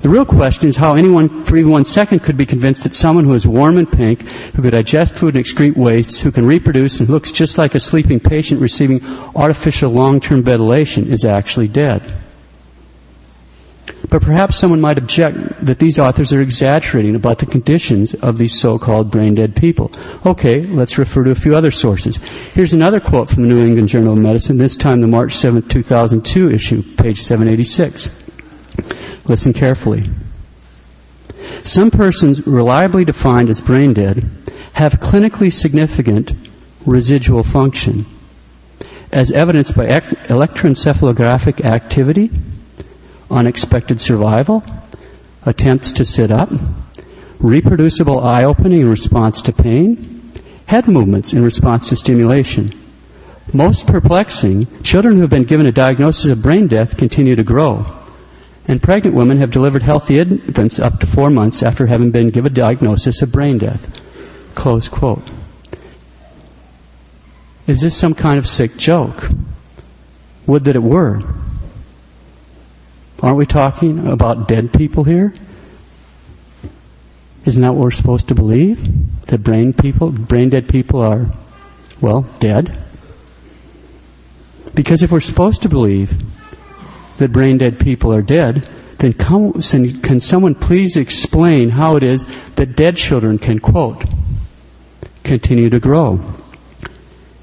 The 0.00 0.08
real 0.08 0.24
question 0.24 0.66
is 0.66 0.76
how 0.76 0.94
anyone, 0.94 1.44
for 1.44 1.56
even 1.56 1.70
one 1.70 1.84
second, 1.84 2.20
could 2.20 2.36
be 2.36 2.46
convinced 2.46 2.84
that 2.84 2.94
someone 2.94 3.24
who 3.24 3.34
is 3.34 3.46
warm 3.46 3.76
and 3.76 3.90
pink, 3.90 4.22
who 4.22 4.62
could 4.62 4.72
digest 4.72 5.14
food 5.14 5.36
and 5.36 5.44
excrete 5.44 5.76
wastes, 5.76 6.18
who 6.20 6.32
can 6.32 6.46
reproduce, 6.46 7.00
and 7.00 7.08
looks 7.08 7.32
just 7.32 7.58
like 7.58 7.74
a 7.74 7.80
sleeping 7.80 8.18
patient 8.18 8.60
receiving 8.60 9.04
artificial 9.36 9.90
long-term 9.90 10.42
ventilation 10.42 11.10
is 11.10 11.26
actually 11.26 11.68
dead. 11.68 12.16
But 14.08 14.22
perhaps 14.22 14.56
someone 14.56 14.80
might 14.80 14.98
object 14.98 15.64
that 15.64 15.78
these 15.78 15.98
authors 15.98 16.32
are 16.32 16.40
exaggerating 16.40 17.14
about 17.14 17.38
the 17.38 17.46
conditions 17.46 18.14
of 18.14 18.38
these 18.38 18.58
so-called 18.58 19.10
brain-dead 19.10 19.54
people. 19.54 19.92
Okay, 20.24 20.62
let's 20.62 20.98
refer 20.98 21.24
to 21.24 21.30
a 21.30 21.34
few 21.34 21.54
other 21.54 21.70
sources. 21.70 22.16
Here's 22.54 22.72
another 22.72 23.00
quote 23.00 23.28
from 23.28 23.42
the 23.42 23.50
New 23.50 23.62
England 23.62 23.88
Journal 23.88 24.14
of 24.14 24.18
Medicine, 24.18 24.56
this 24.56 24.76
time 24.76 25.00
the 25.00 25.06
March 25.06 25.34
7, 25.34 25.68
2002 25.68 26.50
issue, 26.50 26.82
page 26.96 27.22
786. 27.22 28.10
Listen 29.26 29.52
carefully. 29.52 30.10
Some 31.62 31.90
persons 31.90 32.46
reliably 32.46 33.04
defined 33.04 33.48
as 33.48 33.60
brain 33.60 33.92
dead 33.92 34.30
have 34.72 34.94
clinically 34.94 35.52
significant 35.52 36.32
residual 36.86 37.42
function, 37.42 38.06
as 39.12 39.30
evidenced 39.30 39.76
by 39.76 39.86
electroencephalographic 39.86 41.64
activity, 41.64 42.30
unexpected 43.30 44.00
survival, 44.00 44.62
attempts 45.42 45.92
to 45.92 46.04
sit 46.04 46.30
up, 46.30 46.50
reproducible 47.38 48.20
eye 48.20 48.44
opening 48.44 48.80
in 48.80 48.88
response 48.88 49.42
to 49.42 49.52
pain, 49.52 50.32
head 50.66 50.88
movements 50.88 51.32
in 51.32 51.42
response 51.42 51.88
to 51.88 51.96
stimulation. 51.96 52.72
Most 53.52 53.86
perplexing, 53.86 54.82
children 54.82 55.14
who 55.16 55.22
have 55.22 55.30
been 55.30 55.44
given 55.44 55.66
a 55.66 55.72
diagnosis 55.72 56.30
of 56.30 56.42
brain 56.42 56.68
death 56.68 56.96
continue 56.96 57.34
to 57.36 57.42
grow 57.42 57.84
and 58.66 58.82
pregnant 58.82 59.16
women 59.16 59.38
have 59.38 59.50
delivered 59.50 59.82
healthy 59.82 60.18
infants 60.18 60.78
up 60.78 61.00
to 61.00 61.06
four 61.06 61.30
months 61.30 61.62
after 61.62 61.86
having 61.86 62.10
been 62.10 62.30
given 62.30 62.52
a 62.52 62.54
diagnosis 62.54 63.22
of 63.22 63.32
brain 63.32 63.58
death. 63.58 63.88
Close 64.54 64.88
quote. 64.88 65.30
Is 67.66 67.80
this 67.80 67.96
some 67.96 68.14
kind 68.14 68.38
of 68.38 68.46
sick 68.46 68.76
joke? 68.76 69.28
Would 70.46 70.64
that 70.64 70.76
it 70.76 70.82
were. 70.82 71.22
Aren't 73.22 73.36
we 73.36 73.46
talking 73.46 74.08
about 74.08 74.48
dead 74.48 74.72
people 74.72 75.04
here? 75.04 75.32
Isn't 77.44 77.62
that 77.62 77.72
what 77.72 77.82
we're 77.82 77.90
supposed 77.90 78.28
to 78.28 78.34
believe? 78.34 78.82
That 79.26 79.42
brain 79.42 79.72
people, 79.72 80.10
brain 80.10 80.50
dead 80.50 80.68
people 80.68 81.00
are, 81.00 81.26
well, 82.00 82.22
dead? 82.38 82.78
Because 84.74 85.02
if 85.02 85.10
we're 85.10 85.20
supposed 85.20 85.62
to 85.62 85.68
believe 85.68 86.12
that 87.20 87.32
brain 87.32 87.58
dead 87.58 87.78
people 87.78 88.12
are 88.12 88.22
dead, 88.22 88.68
then 88.98 89.12
can 89.14 90.20
someone 90.20 90.54
please 90.54 90.96
explain 90.96 91.70
how 91.70 91.96
it 91.96 92.02
is 92.02 92.26
that 92.56 92.76
dead 92.76 92.96
children 92.96 93.38
can, 93.38 93.58
quote, 93.58 94.04
continue 95.24 95.70
to 95.70 95.80
grow? 95.80 96.18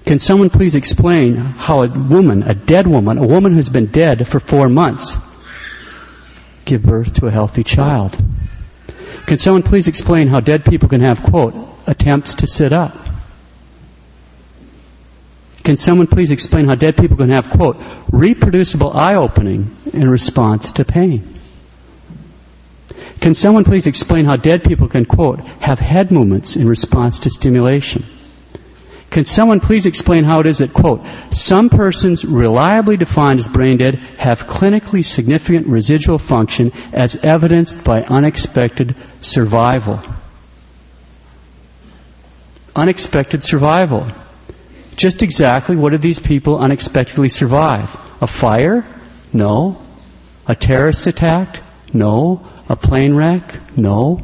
Can 0.05 0.19
someone 0.19 0.49
please 0.49 0.75
explain 0.75 1.35
how 1.35 1.81
a 1.81 1.87
woman, 1.87 2.43
a 2.43 2.53
dead 2.53 2.85
woman, 2.85 3.17
a 3.17 3.25
woman 3.25 3.53
who's 3.53 3.69
been 3.69 3.87
dead 3.87 4.27
for 4.27 4.39
four 4.39 4.69
months, 4.69 5.17
give 6.65 6.83
birth 6.83 7.13
to 7.15 7.27
a 7.27 7.31
healthy 7.31 7.63
child? 7.63 8.17
Can 9.25 9.37
someone 9.37 9.63
please 9.63 9.87
explain 9.87 10.27
how 10.27 10.39
dead 10.39 10.63
people 10.63 10.87
can 10.87 11.01
have, 11.01 11.23
quote, 11.23 11.55
attempts 11.87 12.35
to 12.35 12.47
sit 12.47 12.71
up? 12.71 13.06
Can 15.67 15.75
someone 15.75 16.07
please 16.07 16.31
explain 16.31 16.65
how 16.69 16.75
dead 16.75 16.95
people 16.95 17.17
can 17.17 17.29
have, 17.29 17.49
quote, 17.49 17.75
reproducible 18.09 18.93
eye 18.93 19.15
opening 19.15 19.75
in 19.91 20.09
response 20.09 20.71
to 20.71 20.85
pain? 20.85 21.37
Can 23.19 23.33
someone 23.33 23.65
please 23.65 23.85
explain 23.85 24.23
how 24.23 24.37
dead 24.37 24.63
people 24.63 24.87
can, 24.87 25.03
quote, 25.03 25.41
have 25.59 25.81
head 25.81 26.09
movements 26.09 26.55
in 26.55 26.69
response 26.69 27.19
to 27.19 27.29
stimulation? 27.29 28.05
Can 29.09 29.25
someone 29.25 29.59
please 29.59 29.85
explain 29.85 30.23
how 30.23 30.39
it 30.39 30.45
is 30.45 30.59
that, 30.59 30.73
quote, 30.73 31.01
some 31.31 31.69
persons 31.69 32.23
reliably 32.23 32.95
defined 32.95 33.41
as 33.41 33.49
brain 33.49 33.75
dead 33.75 33.95
have 34.19 34.47
clinically 34.47 35.03
significant 35.03 35.67
residual 35.67 36.17
function 36.17 36.71
as 36.93 37.17
evidenced 37.25 37.83
by 37.83 38.03
unexpected 38.03 38.95
survival? 39.19 40.01
Unexpected 42.73 43.43
survival. 43.43 44.09
Just 44.97 45.21
exactly 45.21 45.75
what 45.75 45.91
did 45.91 46.01
these 46.01 46.19
people 46.19 46.57
unexpectedly 46.57 47.29
survive? 47.29 47.95
A 48.19 48.27
fire? 48.27 48.83
No. 49.31 49.81
A 50.47 50.55
terrorist 50.55 51.05
attack? 51.05 51.61
No. 51.93 52.45
A 52.67 52.75
plane 52.75 53.15
wreck? 53.15 53.77
No. 53.77 54.19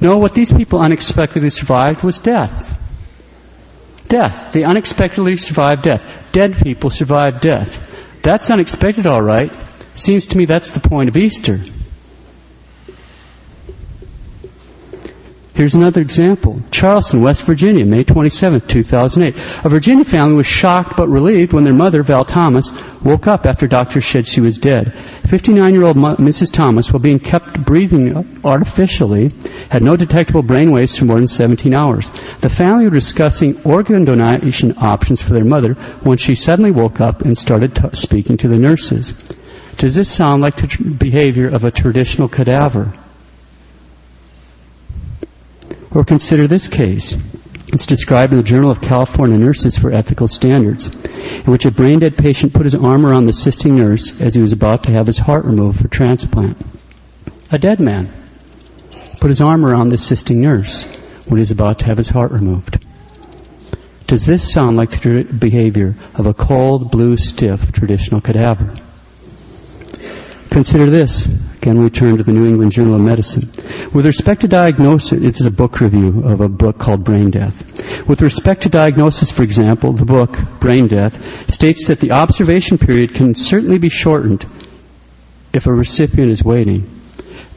No, 0.00 0.16
what 0.16 0.32
these 0.32 0.52
people 0.52 0.80
unexpectedly 0.80 1.50
survived 1.50 2.04
was 2.04 2.18
death. 2.18 2.78
Death. 4.06 4.52
They 4.52 4.62
unexpectedly 4.62 5.36
survived 5.36 5.82
death. 5.82 6.04
Dead 6.30 6.56
people 6.56 6.90
survived 6.90 7.40
death. 7.40 7.80
That's 8.22 8.48
unexpected, 8.50 9.06
all 9.06 9.22
right. 9.22 9.52
Seems 9.94 10.28
to 10.28 10.38
me 10.38 10.44
that's 10.44 10.70
the 10.70 10.80
point 10.80 11.08
of 11.08 11.16
Easter. 11.16 11.60
Here's 15.56 15.74
another 15.74 16.02
example. 16.02 16.60
Charleston, 16.70 17.22
West 17.22 17.44
Virginia, 17.44 17.86
May 17.86 18.04
27, 18.04 18.60
2008. 18.68 19.64
A 19.64 19.68
Virginia 19.70 20.04
family 20.04 20.34
was 20.34 20.46
shocked 20.46 20.98
but 20.98 21.08
relieved 21.08 21.54
when 21.54 21.64
their 21.64 21.72
mother, 21.72 22.02
Val 22.02 22.26
Thomas, 22.26 22.70
woke 23.02 23.26
up 23.26 23.46
after 23.46 23.66
doctors 23.66 24.04
said 24.04 24.26
she 24.26 24.42
was 24.42 24.58
dead. 24.58 24.92
59-year-old 25.22 25.96
Mrs. 25.96 26.52
Thomas, 26.52 26.92
while 26.92 27.00
being 27.00 27.18
kept 27.18 27.64
breathing 27.64 28.38
artificially, 28.44 29.32
had 29.70 29.82
no 29.82 29.96
detectable 29.96 30.42
brain 30.42 30.72
waves 30.72 30.98
for 30.98 31.06
more 31.06 31.16
than 31.16 31.26
17 31.26 31.72
hours. 31.72 32.12
The 32.42 32.50
family 32.50 32.84
were 32.84 32.90
discussing 32.90 33.58
organ 33.62 34.04
donation 34.04 34.74
options 34.76 35.22
for 35.22 35.32
their 35.32 35.46
mother 35.46 35.72
when 36.02 36.18
she 36.18 36.34
suddenly 36.34 36.70
woke 36.70 37.00
up 37.00 37.22
and 37.22 37.36
started 37.36 37.74
t- 37.74 37.82
speaking 37.94 38.36
to 38.36 38.48
the 38.48 38.58
nurses. 38.58 39.14
Does 39.78 39.94
this 39.94 40.10
sound 40.10 40.42
like 40.42 40.56
the 40.56 40.66
tr- 40.66 40.84
behavior 40.84 41.48
of 41.48 41.64
a 41.64 41.70
traditional 41.70 42.28
cadaver? 42.28 42.92
Or 45.96 46.04
consider 46.04 46.46
this 46.46 46.68
case. 46.68 47.16
It's 47.72 47.86
described 47.86 48.30
in 48.30 48.36
the 48.36 48.44
Journal 48.44 48.70
of 48.70 48.82
California 48.82 49.38
Nurses 49.38 49.78
for 49.78 49.90
Ethical 49.90 50.28
Standards, 50.28 50.88
in 50.88 51.50
which 51.50 51.64
a 51.64 51.70
brain 51.70 52.00
dead 52.00 52.18
patient 52.18 52.52
put 52.52 52.66
his 52.66 52.74
arm 52.74 53.06
around 53.06 53.24
the 53.24 53.30
assisting 53.30 53.76
nurse 53.76 54.20
as 54.20 54.34
he 54.34 54.42
was 54.42 54.52
about 54.52 54.82
to 54.82 54.90
have 54.90 55.06
his 55.06 55.16
heart 55.16 55.46
removed 55.46 55.80
for 55.80 55.88
transplant. 55.88 56.60
A 57.50 57.58
dead 57.58 57.80
man 57.80 58.12
put 59.20 59.30
his 59.30 59.40
arm 59.40 59.64
around 59.64 59.88
the 59.88 59.94
assisting 59.94 60.38
nurse 60.38 60.84
when 61.24 61.38
he 61.38 61.40
was 61.40 61.50
about 61.50 61.78
to 61.78 61.86
have 61.86 61.96
his 61.96 62.10
heart 62.10 62.30
removed. 62.30 62.84
Does 64.06 64.26
this 64.26 64.52
sound 64.52 64.76
like 64.76 64.90
the 64.90 65.22
behavior 65.22 65.96
of 66.14 66.26
a 66.26 66.34
cold, 66.34 66.90
blue, 66.90 67.16
stiff, 67.16 67.72
traditional 67.72 68.20
cadaver? 68.20 68.74
Consider 70.50 70.90
this. 70.90 71.26
Again, 71.66 71.82
we 71.82 71.90
turn 71.90 72.16
to 72.16 72.22
the 72.22 72.30
New 72.30 72.46
England 72.46 72.70
Journal 72.70 72.94
of 72.94 73.00
Medicine. 73.00 73.50
With 73.92 74.06
respect 74.06 74.42
to 74.42 74.46
diagnosis, 74.46 75.20
is 75.40 75.44
a 75.46 75.50
book 75.50 75.80
review 75.80 76.22
of 76.22 76.40
a 76.40 76.48
book 76.48 76.78
called 76.78 77.02
Brain 77.02 77.32
Death. 77.32 78.06
With 78.06 78.22
respect 78.22 78.62
to 78.62 78.68
diagnosis, 78.68 79.32
for 79.32 79.42
example, 79.42 79.92
the 79.92 80.04
book, 80.04 80.38
Brain 80.60 80.86
Death, 80.86 81.18
states 81.52 81.88
that 81.88 81.98
the 81.98 82.12
observation 82.12 82.78
period 82.78 83.16
can 83.16 83.34
certainly 83.34 83.78
be 83.78 83.88
shortened 83.88 84.46
if 85.52 85.66
a 85.66 85.72
recipient 85.74 86.30
is 86.30 86.44
waiting, 86.44 86.88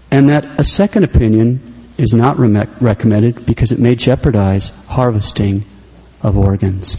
and 0.09 0.27
that 0.27 0.59
a 0.59 0.63
second 0.63 1.03
opinion 1.03 1.91
is 1.99 2.11
not 2.15 2.39
re- 2.39 2.65
recommended 2.81 3.45
because 3.45 3.71
it 3.71 3.77
may 3.77 3.93
jeopardize 3.93 4.69
harvesting 4.87 5.65
of 6.23 6.35
organs. 6.35 6.97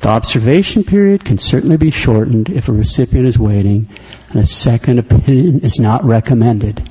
The 0.00 0.10
observation 0.10 0.84
period 0.84 1.24
can 1.24 1.38
certainly 1.38 1.76
be 1.76 1.90
shortened 1.90 2.50
if 2.50 2.68
a 2.68 2.72
recipient 2.72 3.26
is 3.26 3.38
waiting 3.38 3.88
and 4.30 4.40
a 4.40 4.46
second 4.46 4.98
opinion 4.98 5.60
is 5.60 5.80
not 5.80 6.04
recommended 6.04 6.88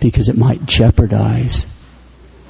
because 0.00 0.28
it 0.28 0.38
might 0.38 0.64
jeopardize 0.64 1.66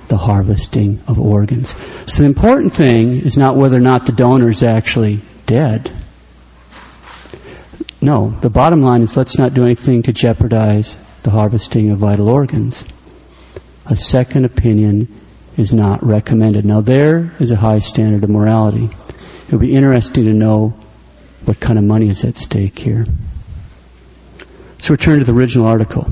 the 0.07 0.17
harvesting 0.17 1.03
of 1.07 1.19
organs. 1.19 1.75
So 2.07 2.23
the 2.23 2.29
important 2.29 2.73
thing 2.73 3.21
is 3.21 3.37
not 3.37 3.57
whether 3.57 3.77
or 3.77 3.81
not 3.81 4.07
the 4.07 4.13
donor 4.13 4.51
is 4.51 4.63
actually 4.63 5.21
dead. 5.47 5.93
No, 8.01 8.31
the 8.41 8.51
bottom 8.51 8.81
line 8.81 9.03
is 9.03 9.17
let's 9.17 9.39
not 9.39 9.55
do 9.55 9.65
anything 9.65 10.03
to 10.05 10.13
jeopardize 10.13 10.99
the 11.25 11.31
harvesting 11.31 11.91
of 11.91 11.99
vital 11.99 12.29
organs. 12.29 12.85
A 13.87 13.97
second 13.97 14.45
opinion 14.45 15.09
is 15.57 15.75
not 15.75 16.05
recommended. 16.05 16.65
Now 16.65 16.81
there 16.81 17.35
is 17.41 17.51
a 17.51 17.57
high 17.57 17.81
standard 17.81 18.23
of 18.23 18.31
morality. 18.31 18.91
It 19.47 19.53
would 19.53 19.61
be 19.61 19.75
interesting 19.75 20.25
to 20.27 20.33
know 20.33 20.75
what 21.45 21.61
kind 21.61 21.79
of 21.79 21.85
money 21.85 22.11
is 22.11 22.25
at 22.25 22.37
stake 22.37 22.79
here. 22.79 23.07
Let's 24.73 24.91
return 24.91 25.19
to 25.19 25.25
the 25.25 25.33
original 25.33 25.67
article. 25.67 26.07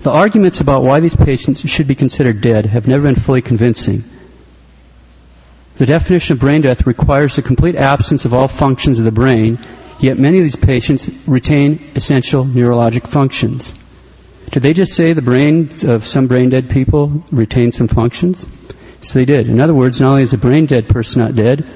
The 0.00 0.10
arguments 0.10 0.60
about 0.60 0.82
why 0.82 1.00
these 1.00 1.16
patients 1.16 1.68
should 1.68 1.86
be 1.86 1.94
considered 1.94 2.40
dead 2.40 2.66
have 2.66 2.86
never 2.86 3.04
been 3.04 3.14
fully 3.14 3.42
convincing. 3.42 4.04
The 5.76 5.86
definition 5.86 6.34
of 6.34 6.40
brain 6.40 6.62
death 6.62 6.86
requires 6.86 7.36
the 7.36 7.42
complete 7.42 7.74
absence 7.74 8.24
of 8.24 8.32
all 8.32 8.46
functions 8.46 8.98
of 8.98 9.04
the 9.04 9.10
brain, 9.10 9.58
yet 9.98 10.18
many 10.18 10.38
of 10.38 10.44
these 10.44 10.56
patients 10.56 11.10
retain 11.26 11.90
essential 11.96 12.44
neurologic 12.44 13.08
functions. 13.08 13.74
Did 14.52 14.62
they 14.62 14.72
just 14.72 14.94
say 14.94 15.12
the 15.12 15.22
brains 15.22 15.84
of 15.84 16.06
some 16.06 16.28
brain 16.28 16.50
dead 16.50 16.70
people 16.70 17.24
retain 17.32 17.72
some 17.72 17.88
functions? 17.88 18.46
So 19.04 19.18
they 19.18 19.26
did. 19.26 19.48
In 19.48 19.60
other 19.60 19.74
words, 19.74 20.00
not 20.00 20.10
only 20.10 20.22
is 20.22 20.32
a 20.32 20.38
brain 20.38 20.64
dead 20.64 20.88
person 20.88 21.22
not 21.22 21.34
dead, 21.34 21.70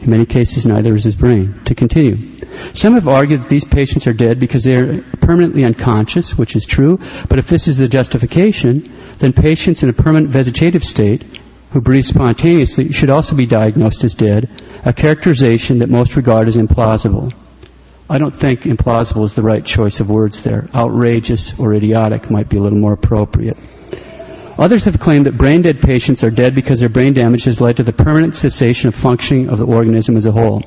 in 0.00 0.10
many 0.10 0.24
cases 0.24 0.64
neither 0.64 0.94
is 0.94 1.02
his 1.02 1.16
brain. 1.16 1.60
To 1.64 1.74
continue. 1.74 2.36
Some 2.74 2.94
have 2.94 3.08
argued 3.08 3.42
that 3.42 3.48
these 3.48 3.64
patients 3.64 4.06
are 4.06 4.12
dead 4.12 4.38
because 4.38 4.62
they 4.62 4.76
are 4.76 5.02
permanently 5.20 5.64
unconscious, 5.64 6.38
which 6.38 6.54
is 6.54 6.64
true, 6.64 7.00
but 7.28 7.40
if 7.40 7.48
this 7.48 7.66
is 7.66 7.78
the 7.78 7.88
justification, 7.88 8.92
then 9.18 9.32
patients 9.32 9.82
in 9.82 9.88
a 9.88 9.92
permanent 9.92 10.30
vegetative 10.30 10.84
state 10.84 11.24
who 11.72 11.80
breathe 11.80 12.04
spontaneously 12.04 12.92
should 12.92 13.10
also 13.10 13.34
be 13.34 13.44
diagnosed 13.44 14.04
as 14.04 14.14
dead, 14.14 14.48
a 14.84 14.92
characterization 14.92 15.80
that 15.80 15.90
most 15.90 16.14
regard 16.14 16.46
as 16.46 16.56
implausible. 16.56 17.34
I 18.08 18.18
don't 18.18 18.34
think 18.34 18.60
implausible 18.60 19.24
is 19.24 19.34
the 19.34 19.42
right 19.42 19.64
choice 19.64 19.98
of 19.98 20.08
words 20.08 20.44
there. 20.44 20.68
Outrageous 20.72 21.58
or 21.58 21.74
idiotic 21.74 22.30
might 22.30 22.48
be 22.48 22.58
a 22.58 22.60
little 22.60 22.78
more 22.78 22.92
appropriate. 22.92 23.56
Others 24.58 24.86
have 24.86 24.98
claimed 24.98 25.26
that 25.26 25.36
brain 25.36 25.60
dead 25.60 25.82
patients 25.82 26.24
are 26.24 26.30
dead 26.30 26.54
because 26.54 26.80
their 26.80 26.88
brain 26.88 27.12
damage 27.12 27.44
has 27.44 27.60
led 27.60 27.76
to 27.76 27.82
the 27.82 27.92
permanent 27.92 28.34
cessation 28.34 28.88
of 28.88 28.94
functioning 28.94 29.50
of 29.50 29.58
the 29.58 29.66
organism 29.66 30.16
as 30.16 30.24
a 30.24 30.32
whole. 30.32 30.62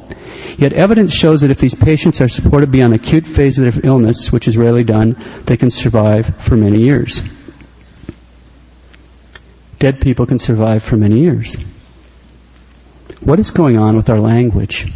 Yet 0.59 0.73
evidence 0.73 1.11
shows 1.11 1.41
that 1.41 1.49
if 1.49 1.59
these 1.59 1.73
patients 1.73 2.21
are 2.21 2.27
supported 2.27 2.71
beyond 2.71 2.93
the 2.93 2.97
acute 2.97 3.25
phase 3.25 3.57
of 3.57 3.73
their 3.73 3.85
illness, 3.85 4.31
which 4.31 4.47
is 4.47 4.57
rarely 4.57 4.83
done, 4.83 5.15
they 5.45 5.57
can 5.57 5.71
survive 5.71 6.35
for 6.37 6.55
many 6.55 6.83
years. 6.83 7.23
Dead 9.79 9.99
people 10.01 10.25
can 10.27 10.37
survive 10.37 10.83
for 10.83 10.95
many 10.95 11.21
years. 11.21 11.55
What 13.21 13.39
is 13.39 13.49
going 13.49 13.77
on 13.77 13.95
with 13.95 14.09
our 14.09 14.19
language? 14.19 14.93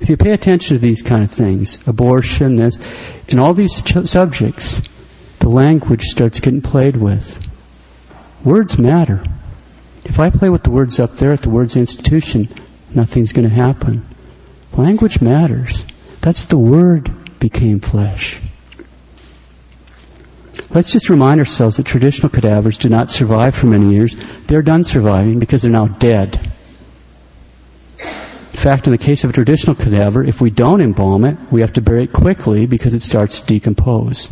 If 0.00 0.10
you 0.10 0.16
pay 0.16 0.32
attention 0.32 0.76
to 0.76 0.80
these 0.80 1.02
kind 1.02 1.24
of 1.24 1.30
things, 1.30 1.78
abortion, 1.86 2.56
this, 2.56 2.78
and 3.28 3.40
all 3.40 3.54
these 3.54 3.82
ch- 3.82 4.06
subjects, 4.06 4.82
language 5.48 6.02
starts 6.02 6.40
getting 6.40 6.60
played 6.60 6.96
with. 6.96 7.40
Words 8.44 8.78
matter. 8.78 9.24
If 10.04 10.20
I 10.20 10.30
play 10.30 10.48
with 10.48 10.62
the 10.62 10.70
words 10.70 11.00
up 11.00 11.16
there 11.16 11.32
at 11.32 11.42
the 11.42 11.50
words 11.50 11.76
institution, 11.76 12.48
nothing's 12.94 13.32
going 13.32 13.48
to 13.48 13.54
happen. 13.54 14.06
Language 14.76 15.20
matters. 15.20 15.84
That's 16.20 16.44
the 16.44 16.58
word 16.58 17.10
became 17.38 17.80
flesh. 17.80 18.40
Let's 20.70 20.92
just 20.92 21.08
remind 21.08 21.40
ourselves 21.40 21.76
that 21.76 21.86
traditional 21.86 22.28
cadavers 22.28 22.78
do 22.78 22.88
not 22.88 23.10
survive 23.10 23.54
for 23.54 23.66
many 23.66 23.92
years. 23.92 24.16
They're 24.46 24.62
done 24.62 24.84
surviving 24.84 25.38
because 25.38 25.62
they're 25.62 25.70
now 25.70 25.86
dead. 25.86 26.52
In 27.98 28.56
fact, 28.56 28.86
in 28.86 28.92
the 28.92 28.98
case 28.98 29.24
of 29.24 29.30
a 29.30 29.32
traditional 29.32 29.76
cadaver, 29.76 30.24
if 30.24 30.40
we 30.40 30.50
don't 30.50 30.80
embalm 30.80 31.24
it, 31.24 31.38
we 31.50 31.60
have 31.60 31.72
to 31.74 31.80
bury 31.80 32.04
it 32.04 32.12
quickly 32.12 32.66
because 32.66 32.92
it 32.92 33.02
starts 33.02 33.40
to 33.40 33.46
decompose. 33.46 34.28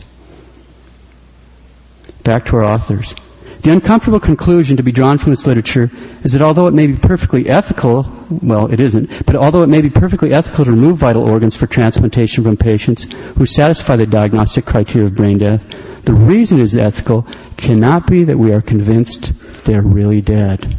Back 2.26 2.46
to 2.46 2.56
our 2.56 2.64
authors. 2.64 3.14
The 3.62 3.70
uncomfortable 3.70 4.18
conclusion 4.18 4.76
to 4.78 4.82
be 4.82 4.90
drawn 4.90 5.16
from 5.16 5.30
this 5.30 5.46
literature 5.46 5.92
is 6.24 6.32
that 6.32 6.42
although 6.42 6.66
it 6.66 6.74
may 6.74 6.88
be 6.88 6.96
perfectly 6.96 7.48
ethical, 7.48 8.04
well, 8.42 8.66
it 8.66 8.80
isn't, 8.80 9.24
but 9.26 9.36
although 9.36 9.62
it 9.62 9.68
may 9.68 9.80
be 9.80 9.90
perfectly 9.90 10.32
ethical 10.32 10.64
to 10.64 10.72
remove 10.72 10.98
vital 10.98 11.22
organs 11.22 11.54
for 11.54 11.68
transplantation 11.68 12.42
from 12.42 12.56
patients 12.56 13.04
who 13.36 13.46
satisfy 13.46 13.94
the 13.94 14.06
diagnostic 14.06 14.66
criteria 14.66 15.06
of 15.06 15.14
brain 15.14 15.38
death, 15.38 15.64
the 16.02 16.14
reason 16.14 16.58
it 16.58 16.64
is 16.64 16.76
ethical 16.76 17.24
cannot 17.56 18.08
be 18.08 18.24
that 18.24 18.36
we 18.36 18.52
are 18.52 18.60
convinced 18.60 19.32
they're 19.64 19.82
really 19.82 20.20
dead. 20.20 20.76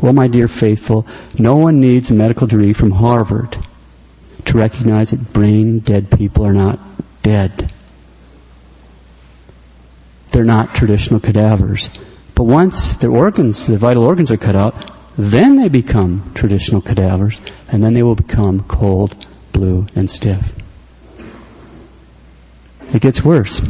Well, 0.00 0.12
my 0.12 0.28
dear 0.28 0.46
faithful, 0.46 1.08
no 1.40 1.56
one 1.56 1.80
needs 1.80 2.12
a 2.12 2.14
medical 2.14 2.46
degree 2.46 2.72
from 2.72 2.92
Harvard 2.92 3.58
to 4.44 4.58
recognize 4.58 5.10
that 5.10 5.32
brain 5.32 5.80
dead 5.80 6.08
people 6.12 6.46
are 6.46 6.52
not 6.52 6.78
dead. 7.24 7.72
They're 10.34 10.42
not 10.42 10.74
traditional 10.74 11.20
cadavers. 11.20 11.90
But 12.34 12.44
once 12.44 12.94
their 12.94 13.12
organs, 13.12 13.68
their 13.68 13.78
vital 13.78 14.02
organs 14.02 14.32
are 14.32 14.36
cut 14.36 14.56
out, 14.56 14.74
then 15.16 15.54
they 15.54 15.68
become 15.68 16.32
traditional 16.34 16.80
cadavers, 16.80 17.40
and 17.68 17.84
then 17.84 17.94
they 17.94 18.02
will 18.02 18.16
become 18.16 18.64
cold, 18.64 19.28
blue, 19.52 19.86
and 19.94 20.10
stiff. 20.10 20.56
It 22.92 23.00
gets 23.00 23.24
worse. 23.24 23.62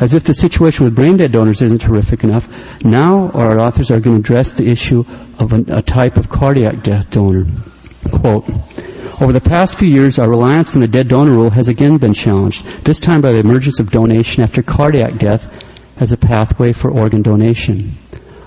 As 0.00 0.14
if 0.14 0.24
the 0.24 0.32
situation 0.32 0.86
with 0.86 0.94
brain 0.94 1.18
dead 1.18 1.32
donors 1.32 1.60
isn't 1.60 1.82
horrific 1.82 2.24
enough, 2.24 2.48
now 2.82 3.28
our 3.32 3.60
authors 3.60 3.90
are 3.90 4.00
going 4.00 4.22
to 4.22 4.32
address 4.32 4.54
the 4.54 4.66
issue 4.66 5.04
of 5.38 5.52
an, 5.52 5.70
a 5.70 5.82
type 5.82 6.16
of 6.16 6.30
cardiac 6.30 6.82
death 6.82 7.10
donor. 7.10 7.44
Quote, 8.10 8.48
over 9.20 9.34
the 9.34 9.40
past 9.40 9.76
few 9.76 9.88
years, 9.88 10.18
our 10.18 10.30
reliance 10.30 10.74
on 10.74 10.80
the 10.80 10.88
dead 10.88 11.08
donor 11.08 11.32
rule 11.32 11.50
has 11.50 11.68
again 11.68 11.98
been 11.98 12.14
challenged, 12.14 12.64
this 12.84 13.00
time 13.00 13.20
by 13.20 13.32
the 13.32 13.40
emergence 13.40 13.80
of 13.80 13.90
donation 13.90 14.42
after 14.42 14.62
cardiac 14.62 15.18
death 15.18 15.52
as 15.98 16.12
a 16.12 16.16
pathway 16.16 16.72
for 16.72 16.90
organ 16.90 17.22
donation. 17.22 17.96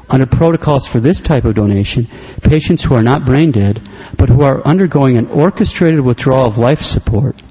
Under 0.10 0.26
protocols 0.26 0.88
for 0.88 1.00
this 1.00 1.22
type 1.22 1.44
of 1.46 1.56
donation, 1.56 2.08
patients 2.42 2.84
who 2.84 2.96
are 2.96 3.04
not 3.04 3.26
brain 3.26 3.52
dead, 3.52 3.82
but 4.18 4.30
who 4.30 4.42
are 4.42 4.66
undergoing 4.66 5.18
an 5.18 5.28
orchestrated 5.28 6.00
withdrawal 6.00 6.46
of 6.46 6.58
life 6.58 6.82
support, 6.82 7.42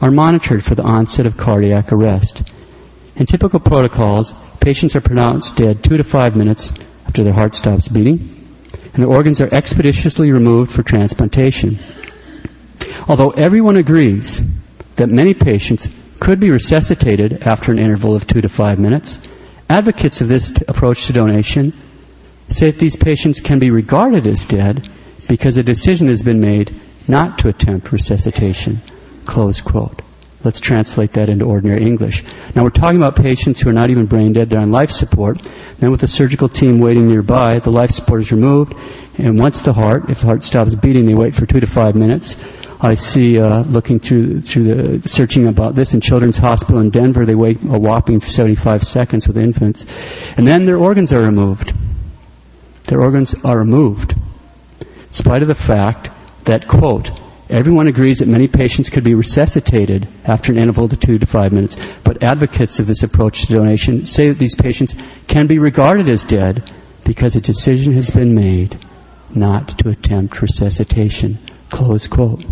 are 0.00 0.10
monitored 0.10 0.64
for 0.64 0.74
the 0.74 0.82
onset 0.82 1.26
of 1.26 1.36
cardiac 1.36 1.92
arrest. 1.92 2.42
In 3.16 3.26
typical 3.26 3.60
protocols, 3.60 4.34
patients 4.60 4.96
are 4.96 5.00
pronounced 5.00 5.56
dead 5.56 5.82
two 5.84 5.96
to 5.96 6.04
five 6.04 6.36
minutes 6.36 6.72
after 7.06 7.22
their 7.22 7.32
heart 7.32 7.54
stops 7.54 7.88
beating, 7.88 8.46
and 8.72 8.94
their 8.94 9.10
organs 9.10 9.40
are 9.40 9.52
expeditiously 9.52 10.32
removed 10.32 10.70
for 10.70 10.82
transplantation. 10.82 11.78
Although 13.08 13.30
everyone 13.30 13.76
agrees 13.76 14.42
that 14.96 15.08
many 15.08 15.34
patients 15.34 15.88
could 16.18 16.40
be 16.40 16.50
resuscitated 16.50 17.42
after 17.42 17.72
an 17.72 17.78
interval 17.78 18.14
of 18.14 18.26
two 18.26 18.40
to 18.40 18.48
five 18.48 18.78
minutes, 18.78 19.18
advocates 19.68 20.20
of 20.20 20.28
this 20.28 20.50
t- 20.50 20.64
approach 20.68 21.06
to 21.06 21.12
donation 21.12 21.72
say 22.48 22.70
that 22.70 22.78
these 22.78 22.96
patients 22.96 23.40
can 23.40 23.58
be 23.58 23.70
regarded 23.70 24.26
as 24.26 24.44
dead 24.44 24.88
because 25.28 25.56
a 25.56 25.62
decision 25.62 26.08
has 26.08 26.22
been 26.22 26.40
made 26.40 26.80
not 27.08 27.38
to 27.38 27.48
attempt 27.48 27.92
resuscitation. 27.92 28.80
Close 29.24 29.60
quote. 29.60 30.02
Let's 30.44 30.60
translate 30.60 31.12
that 31.14 31.28
into 31.28 31.44
ordinary 31.44 31.82
English. 31.82 32.22
Now 32.54 32.62
we're 32.62 32.70
talking 32.70 32.98
about 32.98 33.16
patients 33.16 33.60
who 33.60 33.70
are 33.70 33.72
not 33.72 33.90
even 33.90 34.06
brain 34.06 34.32
dead, 34.32 34.48
they're 34.48 34.60
on 34.60 34.70
life 34.70 34.92
support. 34.92 35.42
Then 35.80 35.90
with 35.90 36.00
the 36.00 36.06
surgical 36.06 36.48
team 36.48 36.78
waiting 36.78 37.08
nearby, 37.08 37.58
the 37.58 37.72
life 37.72 37.90
support 37.90 38.20
is 38.20 38.30
removed, 38.30 38.74
and 39.18 39.40
once 39.40 39.60
the 39.60 39.72
heart, 39.72 40.08
if 40.08 40.20
the 40.20 40.26
heart 40.26 40.44
stops 40.44 40.76
beating, 40.76 41.06
they 41.06 41.14
wait 41.14 41.34
for 41.34 41.46
two 41.46 41.58
to 41.58 41.66
five 41.66 41.96
minutes. 41.96 42.36
I 42.80 42.94
see, 42.94 43.38
uh, 43.38 43.62
looking 43.62 43.98
through 43.98 44.42
through 44.42 44.98
the 44.98 45.08
searching 45.08 45.46
about 45.46 45.74
this 45.74 45.94
in 45.94 46.00
Children's 46.00 46.38
Hospital 46.38 46.80
in 46.80 46.90
Denver, 46.90 47.24
they 47.24 47.34
wait 47.34 47.58
a 47.62 47.78
whopping 47.78 48.20
75 48.20 48.84
seconds 48.84 49.26
with 49.26 49.38
infants, 49.38 49.86
and 50.36 50.46
then 50.46 50.64
their 50.64 50.76
organs 50.76 51.12
are 51.12 51.22
removed. 51.22 51.72
Their 52.84 53.00
organs 53.00 53.34
are 53.44 53.58
removed, 53.58 54.12
in 54.80 55.12
spite 55.12 55.42
of 55.42 55.48
the 55.48 55.54
fact 55.54 56.10
that 56.44 56.68
quote 56.68 57.10
Everyone 57.48 57.86
agrees 57.86 58.18
that 58.18 58.28
many 58.28 58.48
patients 58.48 58.90
could 58.90 59.04
be 59.04 59.14
resuscitated 59.14 60.08
after 60.24 60.50
an 60.50 60.58
interval 60.58 60.86
of 60.86 60.98
two 60.98 61.18
to 61.18 61.26
five 61.26 61.52
minutes, 61.52 61.76
but 62.02 62.22
advocates 62.22 62.80
of 62.80 62.88
this 62.88 63.04
approach 63.04 63.42
to 63.42 63.52
donation 63.52 64.04
say 64.04 64.28
that 64.28 64.38
these 64.38 64.56
patients 64.56 64.96
can 65.28 65.46
be 65.46 65.60
regarded 65.60 66.10
as 66.10 66.24
dead 66.24 66.72
because 67.04 67.36
a 67.36 67.40
decision 67.40 67.92
has 67.92 68.10
been 68.10 68.34
made 68.34 68.84
not 69.32 69.78
to 69.78 69.90
attempt 69.90 70.42
resuscitation. 70.42 71.38
Close 71.70 72.08
quote. 72.08 72.44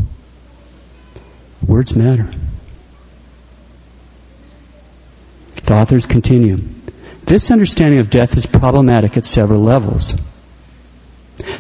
Words 1.67 1.97
matter. 1.97 2.31
The 5.65 5.75
authors 5.75 6.05
continue. 6.05 6.59
This 7.25 7.51
understanding 7.51 8.01
of 8.01 8.11
death 8.11 8.37
is 8.37 8.45
problematic 8.45 9.17
at 9.17 9.25
several 9.25 9.63
levels. 9.63 10.15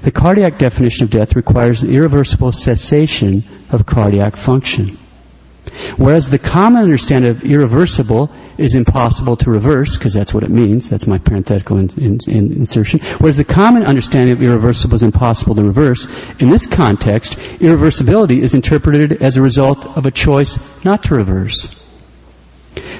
The 0.02 0.10
cardiac 0.10 0.58
definition 0.58 1.04
of 1.04 1.10
death 1.10 1.34
requires 1.34 1.80
the 1.80 1.88
irreversible 1.88 2.52
cessation 2.52 3.44
of 3.70 3.86
cardiac 3.86 4.36
function. 4.36 4.98
Whereas 5.96 6.30
the 6.30 6.38
common 6.38 6.82
understanding 6.82 7.30
of 7.30 7.42
irreversible 7.42 8.30
is 8.58 8.74
impossible 8.74 9.36
to 9.38 9.50
reverse, 9.50 9.96
because 9.96 10.14
that's 10.14 10.32
what 10.32 10.44
it 10.44 10.50
means, 10.50 10.88
that's 10.88 11.06
my 11.06 11.18
parenthetical 11.18 11.78
in, 11.78 11.90
in, 11.98 12.18
in 12.28 12.52
insertion. 12.52 13.00
Whereas 13.18 13.36
the 13.36 13.44
common 13.44 13.84
understanding 13.84 14.32
of 14.32 14.42
irreversible 14.42 14.94
is 14.94 15.02
impossible 15.02 15.54
to 15.56 15.62
reverse, 15.62 16.06
in 16.40 16.50
this 16.50 16.66
context, 16.66 17.34
irreversibility 17.60 18.40
is 18.40 18.54
interpreted 18.54 19.22
as 19.22 19.36
a 19.36 19.42
result 19.42 19.86
of 19.96 20.06
a 20.06 20.10
choice 20.10 20.58
not 20.84 21.02
to 21.04 21.14
reverse. 21.14 21.68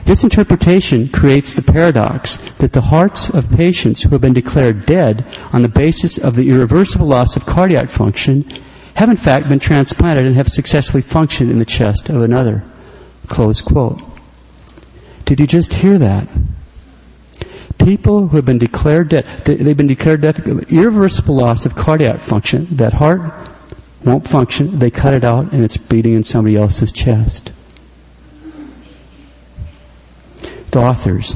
This 0.05 0.23
interpretation 0.23 1.09
creates 1.09 1.55
the 1.55 1.63
paradox 1.63 2.39
that 2.59 2.73
the 2.73 2.81
hearts 2.81 3.31
of 3.31 3.51
patients 3.51 4.03
who 4.03 4.11
have 4.11 4.21
been 4.21 4.35
declared 4.35 4.87
dead 4.87 5.25
on 5.53 5.63
the 5.63 5.69
basis 5.69 6.19
of 6.19 6.37
the 6.37 6.49
irreversible 6.49 7.09
loss 7.09 7.37
of 7.37 7.47
cardiac 7.47 7.89
function 7.89 8.49
have 8.95 9.09
in 9.09 9.17
fact 9.17 9.49
been 9.49 9.59
transplanted 9.59 10.27
and 10.27 10.37
have 10.37 10.49
successfully 10.49 11.03
functioned 11.03 11.51
in 11.51 11.59
the 11.59 11.65
chest 11.65 12.09
of 12.09 12.23
another. 12.23 12.65
Close 13.27 13.61
quote. 13.61 14.01
Did 15.25 15.41
you 15.41 15.47
just 15.47 15.73
hear 15.73 15.99
that? 15.99 16.29
People 17.79 18.29
who 18.29 18.37
have 18.37 18.45
been 18.45 18.59
declared 18.59 19.11
dead, 19.11 19.27
they've 19.45 19.77
been 19.77 19.89
declared 19.89 20.23
dead, 20.23 20.39
irreversible 20.69 21.37
loss 21.37 21.67
of 21.67 21.75
cardiac 21.75 22.21
function, 22.21 22.69
that 22.77 22.93
heart 22.93 23.51
won't 24.05 24.29
function, 24.29 24.79
they 24.79 24.91
cut 24.91 25.15
it 25.15 25.25
out 25.25 25.53
and 25.53 25.65
it's 25.65 25.77
beating 25.77 26.15
in 26.15 26.25
somebody 26.25 26.57
else's 26.57 26.93
chest. 26.93 27.51
The 30.71 30.81
authors, 30.81 31.35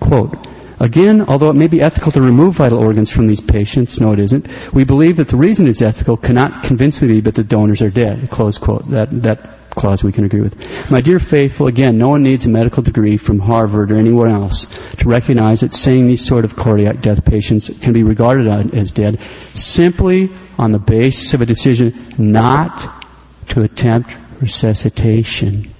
quote, 0.00 0.46
Again, 0.80 1.20
although 1.28 1.50
it 1.50 1.56
may 1.56 1.66
be 1.66 1.82
ethical 1.82 2.10
to 2.12 2.22
remove 2.22 2.56
vital 2.56 2.78
organs 2.78 3.10
from 3.10 3.26
these 3.26 3.42
patients, 3.42 4.00
no 4.00 4.12
it 4.12 4.18
isn't, 4.18 4.46
we 4.72 4.82
believe 4.82 5.16
that 5.18 5.28
the 5.28 5.36
reason 5.36 5.68
it's 5.68 5.82
ethical 5.82 6.16
cannot 6.16 6.64
convincingly 6.64 7.16
be 7.16 7.20
that 7.20 7.34
the 7.34 7.44
donors 7.44 7.82
are 7.82 7.90
dead. 7.90 8.30
Close 8.30 8.56
quote. 8.56 8.88
That, 8.88 9.08
that 9.22 9.50
clause 9.70 10.02
we 10.02 10.10
can 10.10 10.24
agree 10.24 10.40
with. 10.40 10.56
My 10.90 11.02
dear 11.02 11.18
faithful, 11.18 11.66
again, 11.66 11.98
no 11.98 12.08
one 12.08 12.22
needs 12.22 12.46
a 12.46 12.48
medical 12.48 12.82
degree 12.82 13.18
from 13.18 13.38
Harvard 13.38 13.90
or 13.90 13.96
anywhere 13.96 14.28
else 14.28 14.68
to 14.96 15.08
recognize 15.08 15.60
that 15.60 15.74
saying 15.74 16.06
these 16.06 16.24
sort 16.24 16.46
of 16.46 16.56
cardiac 16.56 17.02
death 17.02 17.26
patients 17.26 17.70
can 17.80 17.92
be 17.92 18.02
regarded 18.02 18.74
as 18.74 18.90
dead 18.90 19.20
simply 19.52 20.30
on 20.58 20.72
the 20.72 20.78
basis 20.78 21.34
of 21.34 21.42
a 21.42 21.46
decision 21.46 22.14
not 22.16 23.04
to 23.48 23.62
attempt 23.62 24.16
resuscitation. 24.40 25.70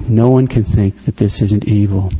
No 0.00 0.28
one 0.28 0.48
can 0.48 0.64
think 0.64 1.04
that 1.04 1.16
this 1.16 1.40
isn't 1.40 1.66
evil. 1.66 2.10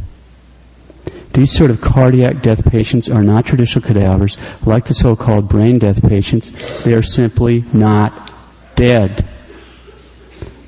These 1.39 1.53
sort 1.53 1.71
of 1.71 1.81
cardiac 1.81 2.43
death 2.43 2.65
patients 2.65 3.09
are 3.09 3.23
not 3.23 3.47
traditional 3.47 3.85
cadavers 3.85 4.37
like 4.67 4.87
the 4.87 4.93
so-called 4.93 5.49
brain 5.49 5.79
death 5.79 6.03
patients. 6.03 6.51
They 6.83 6.95
are 6.95 7.03
simply 7.03 7.65
not 7.73 8.33
dead. 8.75 9.25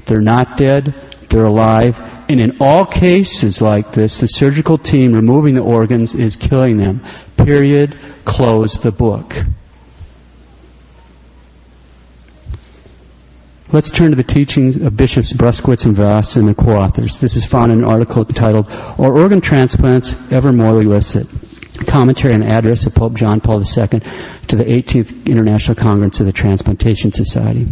They're 0.07 0.21
not 0.21 0.57
dead, 0.57 0.95
they're 1.29 1.47
alive, 1.47 2.01
and 2.29 2.41
in 2.41 2.59
all 2.61 2.87
cases 2.87 3.61
like 3.61 3.91
this, 3.91 4.21
the 4.21 4.29
surgical 4.29 4.79
team 4.79 5.13
removing 5.13 5.57
the 5.57 5.61
organs 5.61 6.15
is 6.15 6.37
killing 6.37 6.77
them. 6.77 7.03
Period. 7.37 7.99
Close 8.25 8.75
the 8.75 8.93
book. 8.93 9.43
Let's 13.73 13.93
turn 13.93 14.11
to 14.11 14.17
the 14.17 14.25
teachings 14.25 14.77
of 14.77 14.97
Bishops 14.97 15.33
Bruskewitz 15.33 15.87
and 15.87 15.95
Vasa 15.95 16.41
and 16.41 16.49
the 16.49 16.57
co-authors. 16.57 17.21
This 17.21 17.37
is 17.37 17.45
found 17.45 17.71
in 17.71 17.79
an 17.79 17.85
article 17.85 18.25
titled, 18.25 18.69
Are 18.69 19.17
Organ 19.17 19.41
Transplants 19.41 20.17
Ever 20.33 20.53
Morally 20.53 20.87
Illicit? 20.87 21.29
Commentary 21.87 22.35
and 22.35 22.43
address 22.43 22.87
of 22.87 22.97
Pope 22.97 23.15
John 23.15 23.41
Paul 23.41 23.59
II 23.61 24.01
to 24.49 24.57
the 24.57 24.65
18th 24.65 25.25
International 25.25 25.77
Congress 25.77 26.19
of 26.19 26.27
the 26.27 26.33
Transplantation 26.33 27.13
Society. 27.13 27.69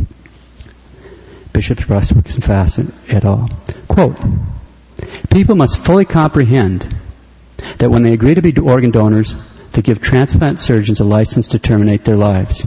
Bishops 1.53 1.83
Bruskewitz 1.83 2.37
and 2.37 2.45
Vasa 2.45 2.87
et 3.09 3.25
al. 3.25 3.49
Quote, 3.89 4.17
People 5.33 5.57
must 5.57 5.79
fully 5.85 6.05
comprehend 6.05 6.97
that 7.79 7.91
when 7.91 8.05
they 8.05 8.13
agree 8.13 8.37
to 8.37 8.43
be 8.43 8.57
organ 8.57 8.93
donors, 8.93 9.35
they 9.73 9.83
give 9.83 10.01
transplant 10.01 10.61
surgeons 10.61 11.01
a 11.01 11.05
license 11.05 11.49
to 11.49 11.59
terminate 11.59 12.05
their 12.05 12.17
lives. 12.17 12.65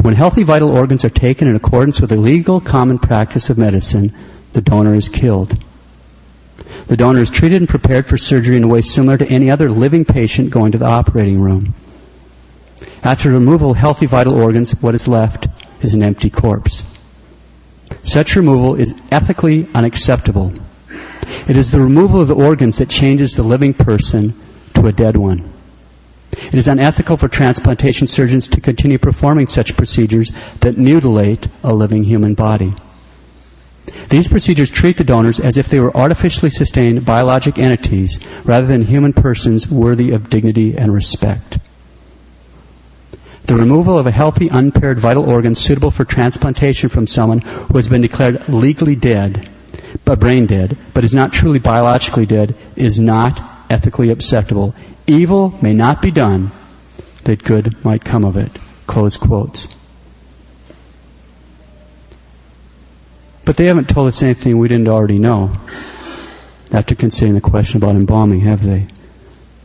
When 0.00 0.14
healthy 0.14 0.42
vital 0.42 0.70
organs 0.70 1.04
are 1.04 1.10
taken 1.10 1.48
in 1.48 1.56
accordance 1.56 2.00
with 2.00 2.10
the 2.10 2.16
legal 2.16 2.60
common 2.60 2.98
practice 2.98 3.50
of 3.50 3.58
medicine, 3.58 4.16
the 4.52 4.60
donor 4.60 4.94
is 4.94 5.08
killed. 5.08 5.62
The 6.86 6.96
donor 6.96 7.20
is 7.20 7.30
treated 7.30 7.62
and 7.62 7.68
prepared 7.68 8.06
for 8.06 8.16
surgery 8.16 8.56
in 8.56 8.64
a 8.64 8.68
way 8.68 8.80
similar 8.80 9.18
to 9.18 9.28
any 9.28 9.50
other 9.50 9.70
living 9.70 10.04
patient 10.04 10.50
going 10.50 10.72
to 10.72 10.78
the 10.78 10.86
operating 10.86 11.40
room. 11.40 11.74
After 13.02 13.30
removal 13.30 13.72
of 13.72 13.76
healthy 13.76 14.06
vital 14.06 14.40
organs, 14.40 14.72
what 14.80 14.94
is 14.94 15.08
left 15.08 15.48
is 15.80 15.94
an 15.94 16.02
empty 16.02 16.30
corpse. 16.30 16.82
Such 18.02 18.36
removal 18.36 18.76
is 18.76 18.94
ethically 19.10 19.68
unacceptable. 19.74 20.52
It 21.48 21.56
is 21.56 21.70
the 21.70 21.80
removal 21.80 22.20
of 22.20 22.28
the 22.28 22.34
organs 22.34 22.78
that 22.78 22.88
changes 22.88 23.34
the 23.34 23.42
living 23.42 23.74
person 23.74 24.34
to 24.74 24.86
a 24.86 24.92
dead 24.92 25.16
one. 25.16 25.52
It 26.32 26.54
is 26.54 26.68
unethical 26.68 27.16
for 27.16 27.28
transplantation 27.28 28.06
surgeons 28.06 28.48
to 28.48 28.60
continue 28.60 28.98
performing 28.98 29.46
such 29.46 29.76
procedures 29.76 30.32
that 30.60 30.78
mutilate 30.78 31.48
a 31.62 31.74
living 31.74 32.04
human 32.04 32.34
body. 32.34 32.74
These 34.08 34.28
procedures 34.28 34.70
treat 34.70 34.96
the 34.96 35.04
donors 35.04 35.40
as 35.40 35.58
if 35.58 35.68
they 35.68 35.80
were 35.80 35.96
artificially 35.96 36.50
sustained 36.50 37.04
biologic 37.04 37.58
entities 37.58 38.18
rather 38.44 38.66
than 38.66 38.82
human 38.82 39.12
persons 39.12 39.68
worthy 39.68 40.10
of 40.10 40.30
dignity 40.30 40.76
and 40.76 40.92
respect. 40.92 41.58
The 43.44 43.56
removal 43.56 43.98
of 43.98 44.06
a 44.06 44.12
healthy, 44.12 44.48
unpaired 44.48 45.00
vital 45.00 45.28
organ 45.28 45.54
suitable 45.54 45.90
for 45.90 46.04
transplantation 46.04 46.88
from 46.88 47.06
someone 47.06 47.40
who 47.40 47.76
has 47.76 47.88
been 47.88 48.00
declared 48.00 48.48
legally 48.48 48.94
dead, 48.94 49.50
but 50.04 50.20
brain 50.20 50.46
dead, 50.46 50.78
but 50.94 51.04
is 51.04 51.12
not 51.14 51.32
truly 51.32 51.58
biologically 51.58 52.24
dead, 52.24 52.56
is 52.76 53.00
not 53.00 53.66
ethically 53.68 54.10
acceptable. 54.10 54.74
Evil 55.06 55.58
may 55.60 55.72
not 55.72 56.00
be 56.00 56.10
done 56.10 56.52
that 57.24 57.42
good 57.42 57.84
might 57.84 58.04
come 58.04 58.24
of 58.24 58.36
it. 58.36 58.50
Close 58.86 59.16
quotes. 59.16 59.68
But 63.44 63.56
they 63.56 63.66
haven't 63.66 63.88
told 63.88 64.08
us 64.08 64.22
anything 64.22 64.58
we 64.58 64.68
didn't 64.68 64.88
already 64.88 65.18
know. 65.18 65.52
After 66.70 66.94
considering 66.94 67.34
the 67.34 67.40
question 67.40 67.78
about 67.78 67.96
embalming, 67.96 68.40
have 68.42 68.64
they? 68.64 68.86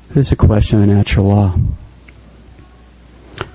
This 0.09 0.27
is 0.27 0.31
a 0.31 0.35
question 0.35 0.81
of 0.81 0.87
the 0.87 0.93
natural 0.93 1.27
law. 1.27 1.55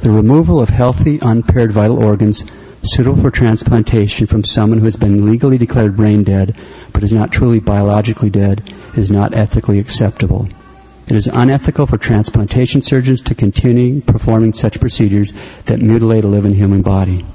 The 0.00 0.10
removal 0.10 0.60
of 0.60 0.68
healthy, 0.68 1.18
unpaired 1.20 1.72
vital 1.72 2.02
organs 2.02 2.44
suitable 2.84 3.20
for 3.20 3.30
transplantation 3.30 4.26
from 4.26 4.44
someone 4.44 4.78
who 4.78 4.84
has 4.84 4.96
been 4.96 5.30
legally 5.30 5.58
declared 5.58 5.96
brain 5.96 6.24
dead 6.24 6.58
but 6.92 7.04
is 7.04 7.12
not 7.12 7.30
truly 7.30 7.60
biologically 7.60 8.30
dead 8.30 8.74
is 8.96 9.10
not 9.10 9.34
ethically 9.34 9.78
acceptable. 9.78 10.48
It 11.06 11.16
is 11.16 11.26
unethical 11.26 11.86
for 11.86 11.98
transplantation 11.98 12.80
surgeons 12.80 13.22
to 13.22 13.34
continue 13.34 14.00
performing 14.00 14.52
such 14.52 14.80
procedures 14.80 15.32
that 15.64 15.80
mutilate 15.80 16.24
a 16.24 16.28
living 16.28 16.54
human 16.54 16.82
body. 16.82 17.26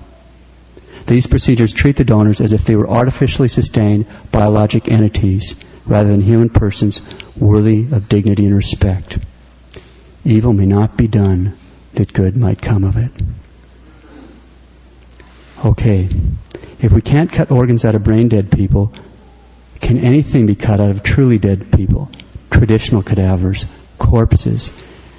These 1.08 1.28
procedures 1.28 1.74
treat 1.74 1.96
the 1.96 2.04
donors 2.04 2.42
as 2.42 2.54
if 2.54 2.66
they 2.66 2.76
were 2.76 2.90
artificially 2.90 3.48
sustained 3.48 4.06
biologic 4.32 4.90
entities 4.90 5.56
rather 5.86 6.10
than 6.10 6.22
human 6.22 6.50
persons 6.50 7.02
worthy 7.38 7.88
of 7.92 8.10
dignity 8.10 8.46
and 8.46 8.56
respect. 8.56 9.20
Evil 10.26 10.54
may 10.54 10.66
not 10.66 10.98
be 10.98 11.08
done 11.08 11.58
that 11.94 12.14
good 12.14 12.36
might 12.36 12.62
come 12.62 12.84
of 12.84 12.98
it. 12.98 13.12
Okay, 15.66 16.10
if 16.80 16.92
we 16.92 17.02
can't 17.02 17.32
cut 17.32 17.52
organs 17.52 17.86
out 17.86 17.96
of 17.96 18.04
brain 18.04 18.28
dead 18.28 18.52
people, 18.52 18.94
can 19.82 19.98
anything 19.98 20.46
be 20.46 20.56
cut 20.56 20.80
out 20.80 20.90
of 20.90 21.04
truly 21.04 21.38
dead 21.38 21.72
people? 21.72 22.12
Traditional 22.52 23.04
cadavers, 23.04 23.66
corpses, 23.98 24.72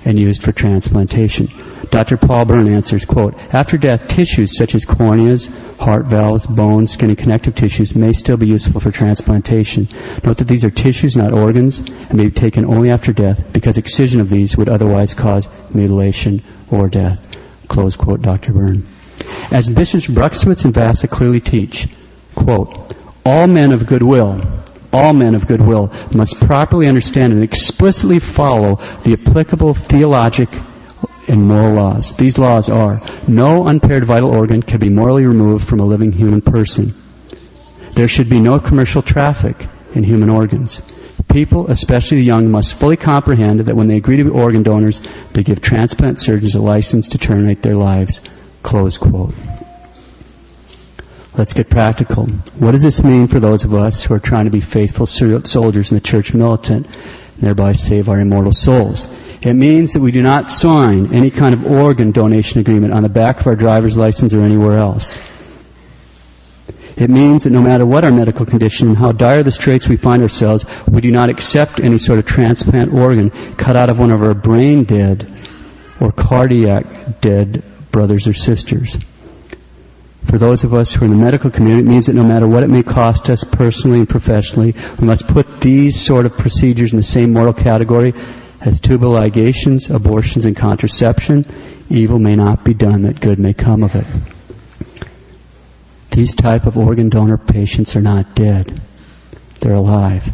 and 0.05 0.19
used 0.19 0.43
for 0.43 0.53
transplantation. 0.53 1.49
Dr. 1.91 2.17
Paul 2.17 2.45
Byrne 2.45 2.73
answers, 2.73 3.05
quote, 3.05 3.35
After 3.53 3.77
death, 3.77 4.09
tissues 4.09 4.57
such 4.57 4.75
as 4.75 4.85
corneas, 4.85 5.49
heart 5.79 6.07
valves, 6.07 6.47
bones, 6.47 6.93
skin, 6.93 7.11
and 7.11 7.19
connective 7.19 7.55
tissues 7.55 7.95
may 7.95 8.13
still 8.13 8.37
be 8.37 8.47
useful 8.47 8.81
for 8.81 8.91
transplantation. 8.91 9.89
Note 10.25 10.39
that 10.39 10.49
these 10.49 10.65
are 10.65 10.71
tissues, 10.71 11.17
not 11.17 11.33
organs, 11.33 11.81
and 11.81 12.15
may 12.15 12.25
be 12.25 12.31
taken 12.31 12.65
only 12.65 12.91
after 12.91 13.13
death 13.13 13.53
because 13.53 13.77
excision 13.77 14.21
of 14.21 14.29
these 14.29 14.57
would 14.57 14.69
otherwise 14.69 15.15
cause 15.15 15.49
mutilation 15.75 16.43
or 16.71 16.89
death. 16.89 17.27
Close 17.69 17.97
quote, 17.97 18.23
Dr. 18.23 18.53
Byrne. 18.53 18.87
As 19.51 19.69
Bishops 19.69 20.07
Bruskewitz 20.07 20.65
and 20.65 20.75
Vasa 20.75 21.09
clearly 21.09 21.41
teach, 21.41 21.89
quote, 22.35 22.95
all 23.25 23.47
men 23.47 23.73
of 23.73 23.87
goodwill, 23.87 24.41
all 24.93 25.13
men 25.13 25.35
of 25.35 25.47
goodwill 25.47 25.93
must 26.13 26.41
properly 26.41 26.87
understand 26.87 27.33
and 27.33 27.43
explicitly 27.43 28.19
follow 28.19 28.77
the 29.05 29.13
applicable 29.21 29.75
theologic 29.75 30.49
and 31.29 31.47
moral 31.47 31.75
laws. 31.75 32.17
These 32.17 32.39
laws 32.39 32.69
are, 32.69 33.01
no 33.27 33.69
unpaired 33.69 34.05
vital 34.05 34.35
organ 34.35 34.63
can 34.63 34.81
be 34.81 34.89
morally 34.89 35.27
removed 35.27 35.67
from 35.67 35.81
a 35.81 35.85
living 35.85 36.13
human 36.13 36.41
person. 36.41 36.95
There 37.93 38.09
should 38.09 38.31
be 38.31 38.41
no 38.41 38.59
commercial 38.59 39.03
traffic 39.03 39.69
in 39.95 40.05
human 40.05 40.31
organs. 40.31 40.83
People, 41.31 41.71
especially 41.71 42.19
the 42.19 42.25
young, 42.25 42.51
must 42.51 42.75
fully 42.75 42.97
comprehend 42.97 43.61
that 43.61 43.77
when 43.77 43.89
they 43.89 43.97
agree 43.97 44.17
to 44.17 44.25
be 44.25 44.31
organ 44.31 44.63
donors, 44.63 45.03
they 45.33 45.43
give 45.43 45.61
transplant 45.61 46.21
surgeons 46.21 46.55
a 46.55 46.63
license 46.63 47.09
to 47.11 47.19
terminate 47.19 47.63
their 47.63 47.77
lives. 47.77 48.23
Close 48.63 48.97
quote. 48.97 49.35
Let's 51.39 51.53
get 51.53 51.71
practical. 51.71 52.27
What 52.57 52.73
does 52.73 52.83
this 52.83 53.05
mean 53.05 53.29
for 53.29 53.39
those 53.39 53.63
of 53.63 53.73
us 53.73 54.05
who 54.05 54.13
are 54.13 54.19
trying 54.19 54.47
to 54.47 54.51
be 54.51 54.61
faithful 54.61 55.07
soldiers 55.07 55.93
in 55.93 55.95
the 55.95 56.01
church 56.01 56.35
militant 56.35 56.87
and 56.89 57.41
thereby 57.41 57.75
save 57.75 58.09
our 58.09 58.19
immortal 58.19 58.51
souls? 58.51 59.09
It 59.41 59.55
means 59.55 59.93
that 59.93 60.01
we 60.01 60.11
do 60.11 60.21
not 60.21 60.51
sign 60.51 61.15
any 61.15 61.31
kind 61.31 61.55
of 61.55 61.65
organ 61.65 62.11
donation 62.11 62.59
agreement 62.59 62.93
on 62.93 63.05
the 63.05 63.09
back 63.09 63.39
of 63.39 63.47
our 63.47 63.55
driver's 63.55 63.97
license 63.97 64.35
or 64.35 64.43
anywhere 64.43 64.79
else. 64.79 65.17
It 66.97 67.09
means 67.09 67.45
that 67.45 67.51
no 67.51 67.63
matter 67.63 67.87
what 67.87 68.03
our 68.03 68.11
medical 68.11 68.45
condition 68.45 68.89
and 68.89 68.99
how 68.99 69.13
dire 69.13 69.45
the 69.45 69.53
straits 69.53 69.89
we 69.89 69.97
find 69.97 70.23
ourselves, 70.23 70.65
we 70.89 71.01
do 71.01 71.13
not 71.13 71.31
accept 71.31 71.79
any 71.79 71.99
sort 71.99 72.19
of 72.19 72.27
transplant 72.27 72.93
organ 72.93 73.31
cut 73.55 73.77
out 73.77 73.91
of 73.91 74.01
one 74.01 74.11
of 74.11 74.25
our 74.25 74.35
brain 74.35 74.83
dead 74.83 75.33
or 76.01 76.11
cardiac 76.11 77.21
dead 77.21 77.63
brothers 77.93 78.27
or 78.27 78.33
sisters. 78.33 78.97
For 80.29 80.37
those 80.37 80.63
of 80.63 80.75
us 80.75 80.93
who 80.93 81.03
are 81.03 81.05
in 81.07 81.11
the 81.11 81.25
medical 81.25 81.51
community, 81.51 81.87
it 81.87 81.91
means 81.91 82.05
that 82.07 82.15
no 82.15 82.23
matter 82.23 82.47
what 82.47 82.63
it 82.63 82.69
may 82.69 82.83
cost 82.83 83.31
us 83.31 83.45
personally 83.45 83.99
and 83.99 84.09
professionally, 84.09 84.75
we 85.01 85.07
must 85.07 85.27
put 85.27 85.63
these 85.63 85.99
sort 85.99 86.27
of 86.27 86.37
procedures 86.37 86.93
in 86.93 86.99
the 86.99 87.03
same 87.03 87.33
moral 87.33 87.55
category 87.55 88.13
as 88.61 88.79
tubal 88.79 89.13
ligations, 89.13 89.89
abortions, 89.89 90.45
and 90.45 90.55
contraception. 90.55 91.47
Evil 91.89 92.19
may 92.19 92.37
not 92.37 92.63
be 92.63 92.75
done 92.75 93.03
that 93.03 93.21
good 93.21 93.39
may 93.39 93.55
come 93.55 93.83
of 93.83 93.97
it. 93.97 94.07
These 96.11 96.35
type 96.35 96.67
of 96.67 96.77
organ 96.77 97.09
donor 97.09 97.39
patients 97.39 97.97
are 97.97 98.03
not 98.03 98.35
dead. 98.35 98.83
They're 99.61 99.75
alive. 99.75 100.27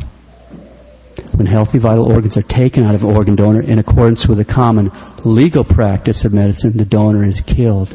When 1.35 1.47
healthy 1.47 1.79
vital 1.79 2.11
organs 2.11 2.37
are 2.37 2.43
taken 2.43 2.83
out 2.83 2.97
of 2.97 3.05
an 3.05 3.15
organ 3.15 3.37
donor 3.37 3.61
in 3.61 3.79
accordance 3.79 4.27
with 4.27 4.39
the 4.39 4.45
common 4.45 4.91
legal 5.25 5.63
practice 5.63 6.25
of 6.25 6.33
medicine, 6.33 6.77
the 6.77 6.85
donor 6.85 7.25
is 7.25 7.41
killed. 7.41 7.95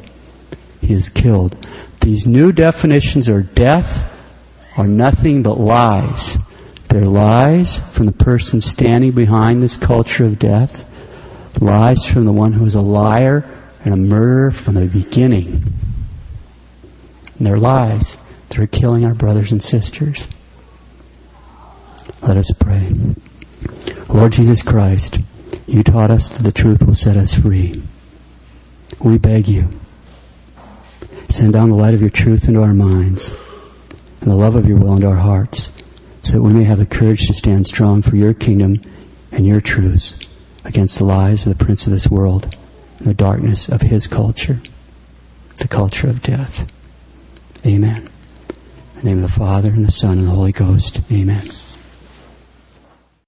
He 0.82 0.94
is 0.94 1.10
killed. 1.10 1.56
These 2.02 2.26
new 2.26 2.52
definitions 2.52 3.28
of 3.30 3.54
death 3.54 4.10
are 4.78 4.88
nothing 4.88 5.44
but 5.44 5.60
lies. 5.60 6.38
They're 6.88 7.06
lies 7.06 7.80
from 7.92 8.06
the 8.08 8.12
person 8.12 8.62
standing 8.62 9.12
behind 9.12 9.62
this 9.62 9.78
culture 9.78 10.26
of 10.26 10.40
death, 10.40 10.86
lies 11.62 12.06
from 12.06 12.26
the 12.26 12.32
one 12.32 12.54
who 12.54 12.66
is 12.66 12.76
a 12.76 12.82
liar 12.82 13.50
and 13.84 13.94
a 13.94 13.98
murderer 13.98 14.52
from 14.52 14.76
the 14.76 14.86
beginning 14.86 15.74
and 17.40 17.48
their 17.48 17.58
lies 17.58 18.18
that 18.50 18.60
are 18.60 18.68
killing 18.68 19.06
our 19.06 19.16
brothers 19.16 19.52
and 19.52 19.64
sisters. 19.64 20.28
Let 22.22 22.38
us 22.38 22.52
pray. 22.60 22.94
Lord 24.10 24.34
Jesus 24.34 24.62
Christ, 24.62 25.20
you 25.66 25.84
taught 25.84 26.12
us 26.12 26.30
that 26.30 26.44
the 26.44 26.52
truth 26.52 26.84
will 26.84 26.96
set 26.96 27.16
us 27.16 27.34
free. 27.34 27.82
We 29.02 29.18
beg 29.18 29.48
you, 29.48 29.79
send 31.30 31.54
down 31.54 31.70
the 31.70 31.76
light 31.76 31.94
of 31.94 32.02
your 32.02 32.10
truth 32.10 32.48
into 32.48 32.62
our 32.62 32.74
minds 32.74 33.32
and 34.22 34.30
the 34.30 34.36
love 34.36 34.56
of 34.56 34.68
your 34.68 34.78
will 34.78 34.96
into 34.96 35.08
our 35.08 35.16
hearts 35.16 35.72
so 36.24 36.34
that 36.34 36.42
we 36.42 36.54
may 36.54 36.64
have 36.64 36.80
the 36.80 36.86
courage 36.86 37.28
to 37.28 37.34
stand 37.34 37.66
strong 37.66 38.02
for 38.02 38.16
your 38.16 38.34
kingdom 38.34 38.76
and 39.32 39.46
your 39.46 39.62
truths 39.62 40.16
against 40.66 40.98
the 40.98 41.06
lies 41.06 41.46
of 41.46 41.58
the 41.58 41.64
prince 41.64 41.88
of 41.88 41.94
this 41.94 42.10
world 42.10 42.56
and 42.98 43.08
the 43.08 43.14
darkness 43.14 43.70
of 43.70 43.82
his 43.82 44.08
culture, 44.08 44.62
the 45.58 45.68
culture 45.68 46.10
of 46.10 46.22
death. 46.22 46.68
Amen. 47.66 48.10
In 48.96 49.02
the 49.02 49.04
name 49.04 49.24
of 49.24 49.32
the 49.32 49.40
Father, 49.40 49.70
and 49.70 49.86
the 49.86 49.92
Son, 49.92 50.18
and 50.20 50.28
the 50.28 50.32
Holy 50.32 50.52
Ghost. 50.52 51.02
Amen. 51.12 51.50